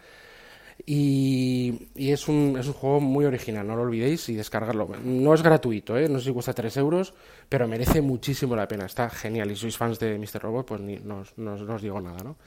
y, 0.86 1.88
es, 1.96 2.28
un, 2.28 2.58
es 2.60 2.68
un 2.68 2.74
juego 2.74 3.00
muy 3.00 3.26
original, 3.26 3.68
no 3.68 3.76
lo 3.76 3.84
olvidéis 3.84 4.30
y 4.30 4.36
descargarlo. 4.36 4.90
No 5.04 5.34
es 5.34 5.42
gratuito, 5.42 5.98
¿eh? 5.98 6.08
no 6.08 6.20
sé 6.20 6.26
si 6.26 6.32
cuesta 6.32 6.54
3 6.54 6.78
euros, 6.78 7.14
pero 7.48 7.68
merece 7.68 8.02
muchísimo 8.02 8.56
la 8.56 8.68
pena. 8.68 8.86
Está 8.86 9.10
genial. 9.10 9.52
Y 9.52 9.56
si 9.56 9.62
sois 9.62 9.78
fans 9.78 10.00
de 10.00 10.18
Mr. 10.18 10.42
Robot, 10.42 10.68
pues 10.68 10.82
ni, 10.82 10.98
no, 10.98 11.22
os 11.22 11.82
digo 11.82 12.00
nada, 12.02 12.24
¿no? 12.24 12.38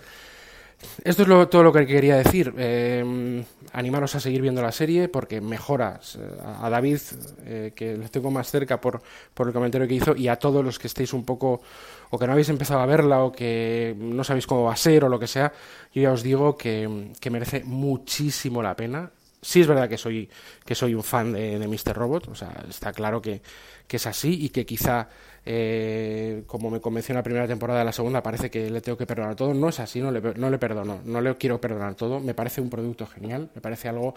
Esto 1.04 1.22
es 1.22 1.50
todo 1.50 1.62
lo 1.62 1.72
que 1.72 1.86
quería 1.86 2.16
decir. 2.16 2.52
Eh, 2.56 3.44
animaros 3.72 4.14
a 4.14 4.20
seguir 4.20 4.42
viendo 4.42 4.62
la 4.62 4.72
serie 4.72 5.08
porque 5.08 5.40
mejoras 5.40 6.16
eh, 6.16 6.20
a 6.60 6.68
David, 6.68 7.00
eh, 7.44 7.72
que 7.74 7.96
le 7.96 8.08
tengo 8.08 8.30
más 8.30 8.50
cerca 8.50 8.80
por, 8.80 9.02
por 9.34 9.46
el 9.46 9.52
comentario 9.52 9.88
que 9.88 9.94
hizo, 9.94 10.14
y 10.16 10.28
a 10.28 10.36
todos 10.36 10.64
los 10.64 10.78
que 10.78 10.86
estéis 10.86 11.12
un 11.12 11.24
poco 11.24 11.62
o 12.10 12.18
que 12.18 12.26
no 12.26 12.32
habéis 12.32 12.50
empezado 12.50 12.80
a 12.80 12.86
verla 12.86 13.24
o 13.24 13.32
que 13.32 13.94
no 13.98 14.22
sabéis 14.24 14.46
cómo 14.46 14.64
va 14.64 14.74
a 14.74 14.76
ser 14.76 15.04
o 15.04 15.08
lo 15.08 15.18
que 15.18 15.26
sea. 15.26 15.52
Yo 15.94 16.02
ya 16.02 16.12
os 16.12 16.22
digo 16.22 16.56
que, 16.56 17.12
que 17.18 17.30
merece 17.30 17.64
muchísimo 17.64 18.62
la 18.62 18.76
pena 18.76 19.10
sí 19.42 19.60
es 19.60 19.66
verdad 19.66 19.88
que 19.88 19.98
soy, 19.98 20.30
que 20.64 20.74
soy 20.74 20.94
un 20.94 21.02
fan 21.02 21.32
de, 21.32 21.58
de 21.58 21.66
Mr. 21.66 21.94
Robot, 21.94 22.28
o 22.28 22.34
sea, 22.34 22.64
está 22.68 22.92
claro 22.92 23.20
que, 23.20 23.42
que 23.86 23.96
es 23.96 24.06
así 24.06 24.44
y 24.44 24.48
que 24.50 24.64
quizá, 24.64 25.08
eh, 25.44 26.44
como 26.46 26.70
me 26.70 26.80
convenció 26.80 27.12
en 27.12 27.16
la 27.16 27.22
primera 27.22 27.48
temporada 27.48 27.80
de 27.80 27.84
la 27.84 27.92
segunda, 27.92 28.22
parece 28.22 28.50
que 28.50 28.70
le 28.70 28.80
tengo 28.80 28.96
que 28.96 29.06
perdonar 29.06 29.34
todo. 29.34 29.52
No 29.54 29.68
es 29.68 29.80
así, 29.80 30.00
no 30.00 30.10
le, 30.10 30.20
no 30.20 30.50
le 30.50 30.58
perdono, 30.58 31.00
no 31.04 31.20
le 31.20 31.36
quiero 31.36 31.60
perdonar 31.60 31.94
todo. 31.94 32.20
Me 32.20 32.34
parece 32.34 32.60
un 32.60 32.70
producto 32.70 33.06
genial, 33.06 33.50
me 33.54 33.60
parece 33.60 33.88
algo 33.88 34.14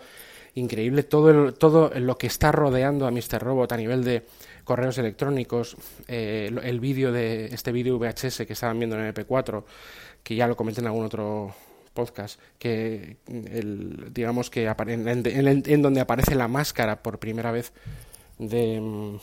increíble. 0.54 1.04
Todo, 1.04 1.54
todo 1.54 1.92
lo 2.00 2.18
que 2.18 2.28
está 2.28 2.52
rodeando 2.52 3.08
a 3.08 3.12
Mr. 3.12 3.40
Robot 3.40 3.72
a 3.72 3.78
nivel 3.78 4.04
de 4.04 4.24
correos 4.64 4.98
electrónicos, 4.98 5.78
eh, 6.08 6.52
el 6.64 6.80
vídeo 6.80 7.12
de 7.12 7.46
este 7.48 7.72
vídeo 7.72 7.98
VHS 7.98 8.46
que 8.46 8.54
estaban 8.54 8.78
viendo 8.78 9.00
en 9.00 9.14
MP4, 9.14 9.64
que 10.24 10.36
ya 10.36 10.48
lo 10.48 10.56
comenté 10.56 10.82
en 10.82 10.88
algún 10.88 11.06
otro 11.06 11.56
podcast, 11.94 12.40
que 12.60 13.18
el, 13.28 14.14
digamos 14.14 14.50
que 14.50 14.66
en, 14.66 15.08
en, 15.66 15.82
donde 15.82 16.02
aparece 16.02 16.36
la 16.36 16.48
máscara 16.48 17.02
por 17.02 17.20
primera 17.20 17.52
vez 17.52 17.72
de, 18.38 18.82
mm, 18.82 19.18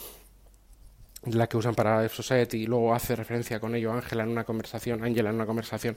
la 1.26 1.48
que 1.48 1.56
usan 1.56 1.74
para 1.74 2.08
Society 2.08 2.62
y 2.62 2.66
luego 2.66 2.94
hace 2.94 3.16
referencia 3.16 3.60
con 3.60 3.74
ello 3.74 3.92
Ángela 3.92 4.24
en 4.24 4.30
una 4.30 4.44
conversación, 4.44 5.04
Ángela 5.04 5.30
en 5.30 5.36
una 5.36 5.46
conversación 5.46 5.96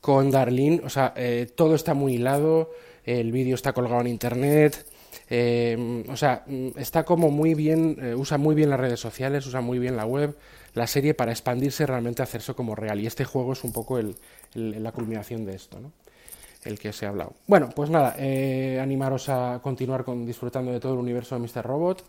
con 0.00 0.30
Darlene, 0.30 0.80
o 0.84 0.88
sea, 0.88 1.12
eh, 1.16 1.50
todo 1.54 1.76
está 1.76 1.94
muy 1.94 2.14
hilado, 2.14 2.72
el 3.04 3.30
vídeo 3.30 3.54
está 3.54 3.72
colgado 3.72 4.00
en 4.00 4.08
internet, 4.08 4.84
eh, 5.30 6.04
o 6.08 6.16
sea, 6.16 6.42
mm, 6.46 6.70
está 6.76 7.04
como 7.04 7.30
muy 7.30 7.54
bien, 7.54 7.96
eh, 8.00 8.14
usa 8.14 8.36
muy 8.36 8.54
bien 8.54 8.70
las 8.70 8.80
redes 8.80 9.00
sociales, 9.00 9.46
usa 9.46 9.60
muy 9.60 9.78
bien 9.78 9.96
la 9.96 10.04
web, 10.04 10.36
la 10.74 10.86
serie 10.86 11.14
para 11.14 11.32
expandirse 11.32 11.86
realmente 11.86 12.22
hacerse 12.22 12.54
como 12.54 12.74
real. 12.74 13.00
Y 13.00 13.06
este 13.06 13.24
juego 13.24 13.52
es 13.52 13.62
un 13.64 13.72
poco 13.72 13.98
el, 13.98 14.16
la 14.54 14.92
culminación 14.92 15.44
de 15.44 15.54
esto, 15.54 15.80
¿no? 15.80 15.92
El 16.64 16.78
que 16.78 16.90
os 16.90 17.02
he 17.02 17.06
hablado. 17.06 17.34
Bueno, 17.46 17.70
pues 17.74 17.90
nada, 17.90 18.14
eh, 18.18 18.78
animaros 18.80 19.28
a 19.28 19.60
continuar 19.62 20.04
con, 20.04 20.24
disfrutando 20.24 20.72
de 20.72 20.80
todo 20.80 20.94
el 20.94 20.98
universo 20.98 21.34
de 21.34 21.40
Mr. 21.40 21.64
Robot 21.64 22.04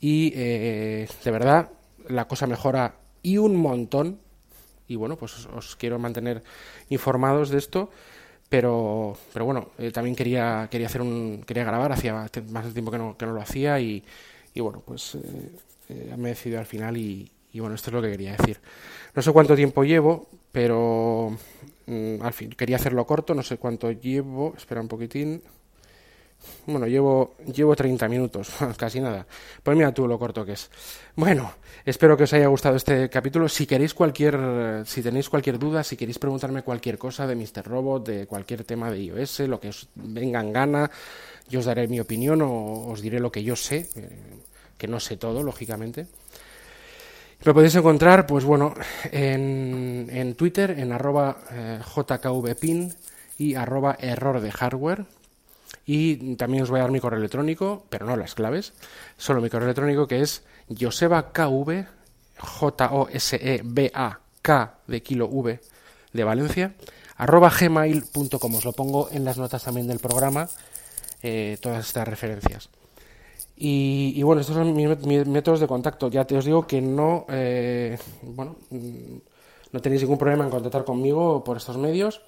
y 0.00 0.32
eh, 0.34 1.08
de 1.24 1.30
verdad 1.30 1.70
la 2.08 2.26
cosa 2.26 2.46
mejora 2.46 2.94
y 3.22 3.38
un 3.38 3.56
montón 3.56 4.18
y 4.86 4.96
bueno, 4.96 5.16
pues 5.16 5.46
os, 5.46 5.76
quiero 5.76 5.98
mantener 5.98 6.42
informados 6.88 7.50
de 7.50 7.58
esto 7.58 7.90
pero 8.48 9.14
pero 9.34 9.44
bueno 9.44 9.68
eh, 9.76 9.90
también 9.90 10.16
quería 10.16 10.68
quería 10.70 10.86
hacer 10.86 11.02
un 11.02 11.44
quería 11.46 11.64
grabar 11.64 11.92
hacía 11.92 12.26
más 12.48 12.72
tiempo 12.72 12.90
que 12.90 12.96
no, 12.96 13.14
que 13.14 13.26
no 13.26 13.32
lo 13.32 13.42
hacía 13.42 13.78
y, 13.78 14.02
y 14.54 14.60
bueno 14.60 14.82
pues 14.86 15.18
eh, 15.90 16.14
me 16.16 16.30
he 16.30 16.32
decidido 16.32 16.58
al 16.58 16.64
final 16.64 16.96
y 16.96 17.30
bueno, 17.60 17.74
esto 17.74 17.90
es 17.90 17.94
lo 17.94 18.02
que 18.02 18.10
quería 18.10 18.36
decir. 18.36 18.58
No 19.14 19.22
sé 19.22 19.32
cuánto 19.32 19.56
tiempo 19.56 19.84
llevo, 19.84 20.28
pero 20.52 21.36
mm, 21.88 22.22
al 22.22 22.32
fin, 22.32 22.50
quería 22.50 22.76
hacerlo 22.76 23.06
corto, 23.06 23.34
no 23.34 23.42
sé 23.42 23.56
cuánto 23.56 23.90
llevo, 23.90 24.54
espera 24.56 24.80
un 24.80 24.88
poquitín. 24.88 25.42
Bueno, 26.66 26.86
llevo, 26.86 27.34
llevo 27.52 27.74
30 27.74 28.08
minutos, 28.08 28.50
casi 28.76 29.00
nada. 29.00 29.26
Pues 29.62 29.76
mira 29.76 29.92
tú 29.92 30.06
lo 30.06 30.18
corto 30.18 30.44
que 30.44 30.52
es. 30.52 30.70
Bueno, 31.16 31.52
espero 31.84 32.16
que 32.16 32.24
os 32.24 32.32
haya 32.32 32.46
gustado 32.46 32.76
este 32.76 33.08
capítulo. 33.08 33.48
Si 33.48 33.66
queréis 33.66 33.94
cualquier, 33.94 34.84
si 34.86 35.02
tenéis 35.02 35.28
cualquier 35.28 35.58
duda, 35.58 35.82
si 35.82 35.96
queréis 35.96 36.18
preguntarme 36.18 36.62
cualquier 36.62 36.98
cosa 36.98 37.26
de 37.26 37.34
Mr. 37.34 37.64
Robot, 37.64 38.06
de 38.06 38.26
cualquier 38.26 38.64
tema 38.64 38.90
de 38.90 39.02
iOS, 39.02 39.40
lo 39.40 39.58
que 39.58 39.70
os 39.70 39.88
venga 39.94 40.40
en 40.40 40.52
gana, 40.52 40.90
yo 41.48 41.60
os 41.60 41.66
daré 41.66 41.88
mi 41.88 42.00
opinión 42.00 42.42
o 42.42 42.86
os 42.88 43.00
diré 43.00 43.18
lo 43.18 43.32
que 43.32 43.42
yo 43.42 43.56
sé, 43.56 43.88
eh, 43.96 44.10
que 44.76 44.86
no 44.86 45.00
sé 45.00 45.16
todo, 45.16 45.42
lógicamente. 45.42 46.06
Lo 47.44 47.54
podéis 47.54 47.76
encontrar, 47.76 48.26
pues 48.26 48.44
bueno, 48.44 48.74
en, 49.12 50.08
en 50.10 50.34
Twitter, 50.34 50.72
en 50.72 50.90
arroba 50.92 51.38
eh, 51.52 51.78
jkvpin 51.84 52.92
y 53.38 53.54
arroba 53.54 53.96
error 54.00 54.40
de 54.40 54.50
hardware. 54.50 55.04
Y 55.86 56.34
también 56.36 56.64
os 56.64 56.70
voy 56.70 56.80
a 56.80 56.82
dar 56.82 56.90
mi 56.90 56.98
correo 57.00 57.20
electrónico, 57.20 57.86
pero 57.88 58.06
no 58.06 58.16
las 58.16 58.34
claves, 58.34 58.72
solo 59.16 59.40
mi 59.40 59.48
correo 59.50 59.66
electrónico 59.66 60.08
que 60.08 60.20
es 60.20 60.42
josebakv, 60.68 61.86
J-O-S-E-B-A-K 62.38 63.94
de 64.86 65.02
kilo 65.02 65.28
V 65.28 65.60
de 66.12 66.24
Valencia, 66.24 66.74
arroba 67.16 67.50
gmail.com. 67.50 68.54
Os 68.54 68.64
lo 68.64 68.72
pongo 68.72 69.08
en 69.10 69.24
las 69.24 69.38
notas 69.38 69.64
también 69.64 69.86
del 69.86 70.00
programa, 70.00 70.48
eh, 71.22 71.56
todas 71.60 71.86
estas 71.86 72.08
referencias. 72.08 72.68
Y, 73.60 74.22
bueno, 74.22 74.40
estos 74.40 74.54
son 74.54 74.72
mis, 74.72 75.26
métodos 75.26 75.58
de 75.58 75.66
contacto. 75.66 76.08
Ya 76.08 76.24
te 76.24 76.36
os 76.36 76.44
digo 76.44 76.64
que 76.64 76.80
no, 76.80 77.26
eh, 77.28 77.98
bueno, 78.22 78.56
mm, 78.70 79.16
no 79.72 79.80
tenéis 79.80 80.02
ningún 80.02 80.16
problema 80.16 80.44
en 80.44 80.50
contactar 80.50 80.84
conmigo 80.84 81.42
por 81.42 81.56
estos 81.56 81.76
medios. 81.76 82.22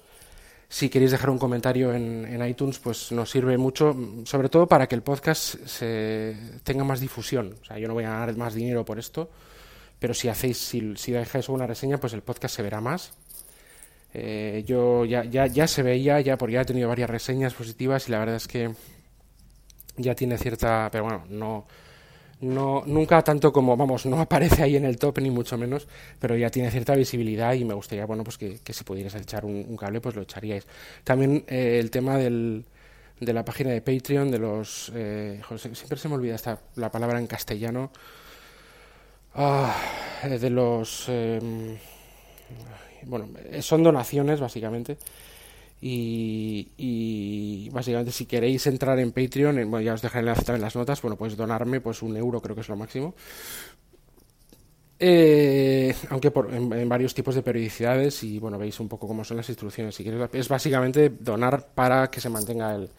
Si 0.67 0.89
queréis 0.89 1.11
dejar 1.11 1.29
un 1.29 1.37
comentario 1.37 1.93
en, 1.93 2.45
iTunes, 2.45 2.79
pues 2.79 3.13
nos 3.13 3.29
sirve 3.29 3.57
mucho, 3.57 3.95
sobre 4.25 4.49
todo 4.49 4.67
para 4.67 4.87
que 4.87 4.95
el 4.95 5.03
podcast 5.03 5.65
se 5.65 6.35
tenga 6.65 6.83
más 6.83 6.99
difusión. 6.99 7.55
O 7.61 7.65
sea, 7.65 7.79
yo 7.79 7.87
no 7.87 7.93
voy 7.93 8.03
a 8.03 8.09
ganar 8.09 8.35
más 8.35 8.53
dinero 8.53 8.83
por 8.83 8.99
esto, 8.99 9.29
pero 9.99 10.13
si 10.13 10.27
hacéis, 10.27 10.57
si, 10.57 10.95
si 10.97 11.13
dejáis 11.13 11.47
una 11.47 11.67
reseña, 11.67 11.97
pues 11.97 12.13
el 12.13 12.23
podcast 12.23 12.55
se 12.55 12.61
verá 12.61 12.81
más. 12.81 13.13
Eh, 14.13 14.63
yo 14.65 15.05
ya, 15.05 15.23
ya, 15.23 15.47
ya 15.47 15.67
se 15.67 15.81
veía, 15.83 16.19
ya 16.19 16.37
porque 16.37 16.55
ya 16.55 16.61
he 16.61 16.65
tenido 16.65 16.89
varias 16.89 17.09
reseñas 17.09 17.53
positivas 17.53 18.09
y 18.09 18.11
la 18.11 18.19
verdad 18.19 18.35
es 18.35 18.47
que 18.47 18.71
ya 19.97 20.15
tiene 20.15 20.37
cierta, 20.37 20.89
pero 20.91 21.03
bueno, 21.03 21.25
no, 21.29 21.65
no, 22.41 22.83
nunca 22.85 23.21
tanto 23.23 23.53
como, 23.53 23.77
vamos, 23.77 24.05
no 24.05 24.19
aparece 24.21 24.63
ahí 24.63 24.75
en 24.75 24.85
el 24.85 24.97
top 24.97 25.19
ni 25.19 25.29
mucho 25.29 25.57
menos, 25.57 25.87
pero 26.19 26.35
ya 26.35 26.49
tiene 26.49 26.71
cierta 26.71 26.95
visibilidad 26.95 27.53
y 27.53 27.65
me 27.65 27.73
gustaría, 27.73 28.05
bueno, 28.05 28.23
pues 28.23 28.37
que, 28.37 28.59
si 28.73 28.83
pudierais 28.83 29.15
echar 29.15 29.45
un, 29.45 29.77
cable, 29.77 30.01
pues 30.01 30.15
lo 30.15 30.23
echaríais. 30.23 30.65
También 31.03 31.45
eh, 31.47 31.77
el 31.79 31.91
tema 31.91 32.17
del, 32.17 32.65
de 33.19 33.33
la 33.33 33.45
página 33.45 33.71
de 33.71 33.81
Patreon, 33.81 34.31
de 34.31 34.39
los, 34.39 34.91
eh, 34.95 35.41
siempre 35.57 35.97
se 35.97 36.09
me 36.09 36.15
olvida 36.15 36.35
esta, 36.35 36.59
la 36.75 36.91
palabra 36.91 37.19
en 37.19 37.27
castellano, 37.27 37.91
ah, 39.35 39.75
de 40.23 40.49
los, 40.49 41.07
em, 41.09 41.77
bueno, 43.03 43.29
son 43.61 43.83
donaciones 43.83 44.39
básicamente 44.39 44.97
y, 45.81 47.69
básicamente 47.71 48.11
si 48.11 48.25
queréis 48.25 48.67
entrar 48.67 48.99
en 48.99 49.11
Patreon, 49.11 49.55
bueno, 49.69 49.81
ya 49.81 49.93
os 49.93 50.01
dejaré 50.01 50.21
enlace 50.21 50.53
en 50.53 50.61
las 50.61 50.75
notas, 50.75 51.01
bueno, 51.01 51.17
pues 51.17 51.35
donarme 51.35 51.81
pues 51.81 52.03
un 52.03 52.15
euro 52.15 52.39
creo 52.41 52.55
que 52.55 52.61
es 52.61 52.69
lo 52.69 52.75
máximo. 52.75 53.15
Eh, 55.03 55.95
aunque 56.09 56.29
por, 56.29 56.53
en, 56.53 56.87
varios 56.87 57.15
tipos 57.15 57.33
de 57.33 57.41
periodicidades 57.41 58.23
y 58.23 58.37
bueno, 58.37 58.59
veis 58.59 58.79
un 58.79 58.87
poco 58.87 59.07
cómo 59.07 59.23
son 59.23 59.37
las 59.37 59.49
instrucciones. 59.49 59.95
Si 59.95 60.03
queréis, 60.03 60.29
es 60.33 60.47
básicamente 60.47 61.09
donar 61.09 61.73
para 61.73 62.11
que 62.11 62.21
se 62.21 62.29
mantenga 62.29 62.75
el, 62.75 62.91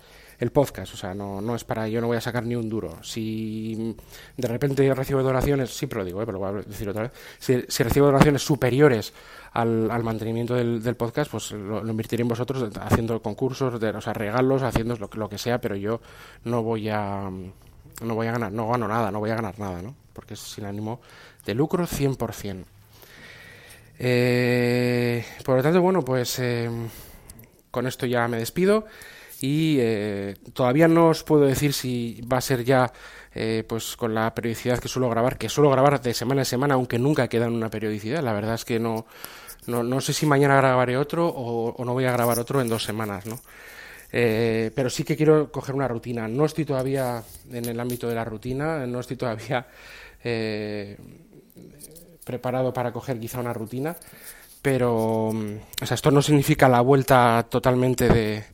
el 0.43 0.51
podcast, 0.51 0.93
o 0.93 0.97
sea, 0.97 1.15
no, 1.15 1.55
es 1.55 1.63
para, 1.63 1.87
yo 1.87 2.01
no 2.01 2.09
voy 2.09 2.17
a 2.17 2.21
sacar 2.21 2.45
ni 2.45 2.57
un 2.57 2.69
duro. 2.69 2.99
Si 3.05 3.95
de 4.37 4.49
repente 4.49 4.93
recibo 4.93 5.23
donaciones, 5.23 5.71
siempre 5.71 6.01
lo 6.01 6.05
digo, 6.05 6.21
eh, 6.21 6.27
pero 6.27 6.33
lo 6.33 6.39
voy 6.41 6.59
a 6.59 6.63
decir 6.69 6.89
otra 6.89 7.03
vez, 7.03 7.13
si, 7.39 7.83
recibo 7.85 8.07
donaciones 8.07 8.43
superiores 8.43 9.13
al, 9.53 10.03
mantenimiento 10.03 10.57
del, 10.57 10.83
del, 10.83 10.97
podcast, 10.97 11.31
pues 11.31 11.53
lo, 11.53 11.87
invertiré 11.89 12.23
en 12.23 12.29
vosotros 12.29 12.77
haciendo 12.81 13.23
concursos, 13.23 13.79
de, 13.79 13.91
o 13.91 14.01
sea, 14.01 14.15
regalos, 14.15 14.63
haciendo 14.63 14.97
lo, 14.97 15.09
lo 15.13 15.29
que 15.29 15.39
sea, 15.39 15.61
pero 15.61 15.77
yo 15.77 16.01
no 16.43 16.65
voy 16.65 16.89
a 16.89 17.31
no 18.01 18.15
voy 18.17 18.27
a 18.27 18.33
ganar, 18.33 18.51
no 18.51 18.69
gano 18.69 18.89
nada, 18.89 19.13
no 19.13 19.21
voy 19.21 19.31
a 19.31 19.37
ganar 19.37 19.61
nada, 19.61 19.81
¿no? 19.81 19.95
Porque 20.13 20.35
es 20.35 20.41
sin 20.41 20.65
ánimo 20.65 21.01
de 21.47 21.55
lucro 21.55 21.87
100%. 21.87 22.65
Eh, 24.01 25.25
por 25.45 25.59
lo 25.59 25.63
tanto, 25.63 25.81
bueno, 25.81 26.05
pues 26.05 26.37
eh, 26.41 26.69
con 27.71 27.87
esto 27.87 28.07
ya 28.07 28.27
me 28.27 28.39
despido 28.39 28.87
y 29.43 29.79
eh, 29.81 30.37
todavía 30.53 30.87
no 30.87 31.09
os 31.09 31.25
puedo 31.25 31.43
decir 31.43 31.73
si 31.73 32.21
va 32.33 32.39
a 32.39 32.41
ser 32.41 32.63
ya 32.63 32.93
eh, 33.35 33.65
pues 33.67 33.97
con 33.97 34.15
la 34.15 34.33
periodicidad 34.33 34.79
que 34.79 34.87
suelo 34.87 35.11
grabar, 35.11 35.37
que 35.37 35.49
suelo 35.49 35.69
grabar 35.69 36.01
de 36.01 36.15
semana 36.15 36.43
en 36.43 36.45
semana, 36.45 36.75
aunque 36.75 36.97
nunca 36.97 37.27
queda 37.27 37.47
en 37.47 37.55
una 37.55 37.69
periodicidad. 37.69 38.23
La 38.23 38.35
verdad 38.35 38.55
es 38.55 38.65
que 38.65 38.79
no, 38.79 39.05
no, 39.67 39.83
no 39.83 40.01
sé 40.01 40.13
si 40.13 40.27
mañana 40.27 40.57
grabaré 40.59 40.97
otro 40.97 41.27
o, 41.27 41.85
no 41.85 41.93
voy 41.93 42.05
a 42.05 42.13
grabar 42.13 42.39
otro 42.39 42.61
en 42.61 42.69
dos 42.69 42.85
semanas, 42.85 43.27
¿no? 43.27 43.41
Eh, 44.13 44.71
pero 44.77 44.89
sí 44.89 45.03
que 45.03 45.17
quiero 45.17 45.51
coger 45.51 45.75
una 45.75 45.89
rutina. 45.89 46.29
No 46.29 46.45
estoy 46.45 46.65
todavía 46.65 47.21
en 47.51 47.65
el 47.65 47.81
ámbito 47.81 48.09
de 48.09 48.15
la 48.15 48.25
rutina, 48.25 48.87
no 48.87 49.01
estoy 49.01 49.17
todavía 49.17 49.67
preparado 52.25 52.73
para 52.73 52.93
coger 52.93 53.19
quizá 53.19 53.41
una 53.41 53.53
rutina, 53.53 53.97
pero 54.61 55.31
o 55.31 55.87
sea, 55.87 55.97
esto 55.97 56.13
no 56.13 56.23
significa 56.23 56.69
la 56.69 56.81
vuelta 56.81 57.45
totalmente 57.51 58.09
de, 58.09 58.45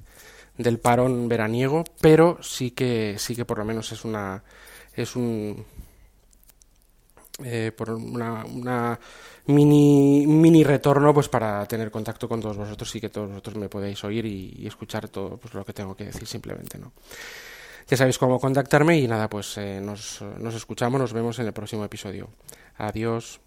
del 0.59 0.79
parón 0.81 1.29
veraniego, 1.29 1.85
pero 2.01 2.39
sí 2.43 2.73
que 2.73 3.17
sí 3.19 3.35
que 3.35 3.45
por 3.45 3.59
lo 3.59 3.65
menos 3.65 3.91
es 3.93 4.05
una 4.05 4.43
es 4.95 5.17
un 5.17 5.65
eh, 7.45 7.73
por 7.75 7.91
una, 7.91 8.45
una, 8.45 8.99
mini 9.47 10.27
mini 10.27 10.65
retorno 10.65 11.15
pues 11.15 11.29
para 11.29 11.65
tener 11.67 11.91
contacto 11.91 12.29
con 12.29 12.41
todos 12.41 12.57
vosotros 12.57 12.95
y 12.97 13.01
que 13.01 13.09
todos 13.09 13.29
vosotros 13.29 13.57
me 13.57 13.69
podéis 13.69 14.03
oír 14.03 14.27
y, 14.27 14.67
escuchar 14.67 15.09
todo 15.09 15.37
pues 15.37 15.55
lo 15.55 15.65
que 15.65 15.73
tengo 15.73 15.95
que 15.95 16.07
decir 16.07 16.27
simplemente 16.27 16.79
no 16.79 16.93
ya 17.87 17.97
sabéis 17.97 18.19
cómo 18.19 18.41
contactarme 18.41 18.99
y 18.99 19.07
nada 19.07 19.31
pues 19.31 19.57
eh, 19.57 19.81
nos, 19.81 20.21
nos 20.39 20.55
escuchamos 20.55 21.01
nos 21.01 21.13
vemos 21.13 21.39
en 21.39 21.47
el 21.47 21.53
próximo 21.53 21.85
episodio. 21.85 22.29
Adiós 22.77 23.41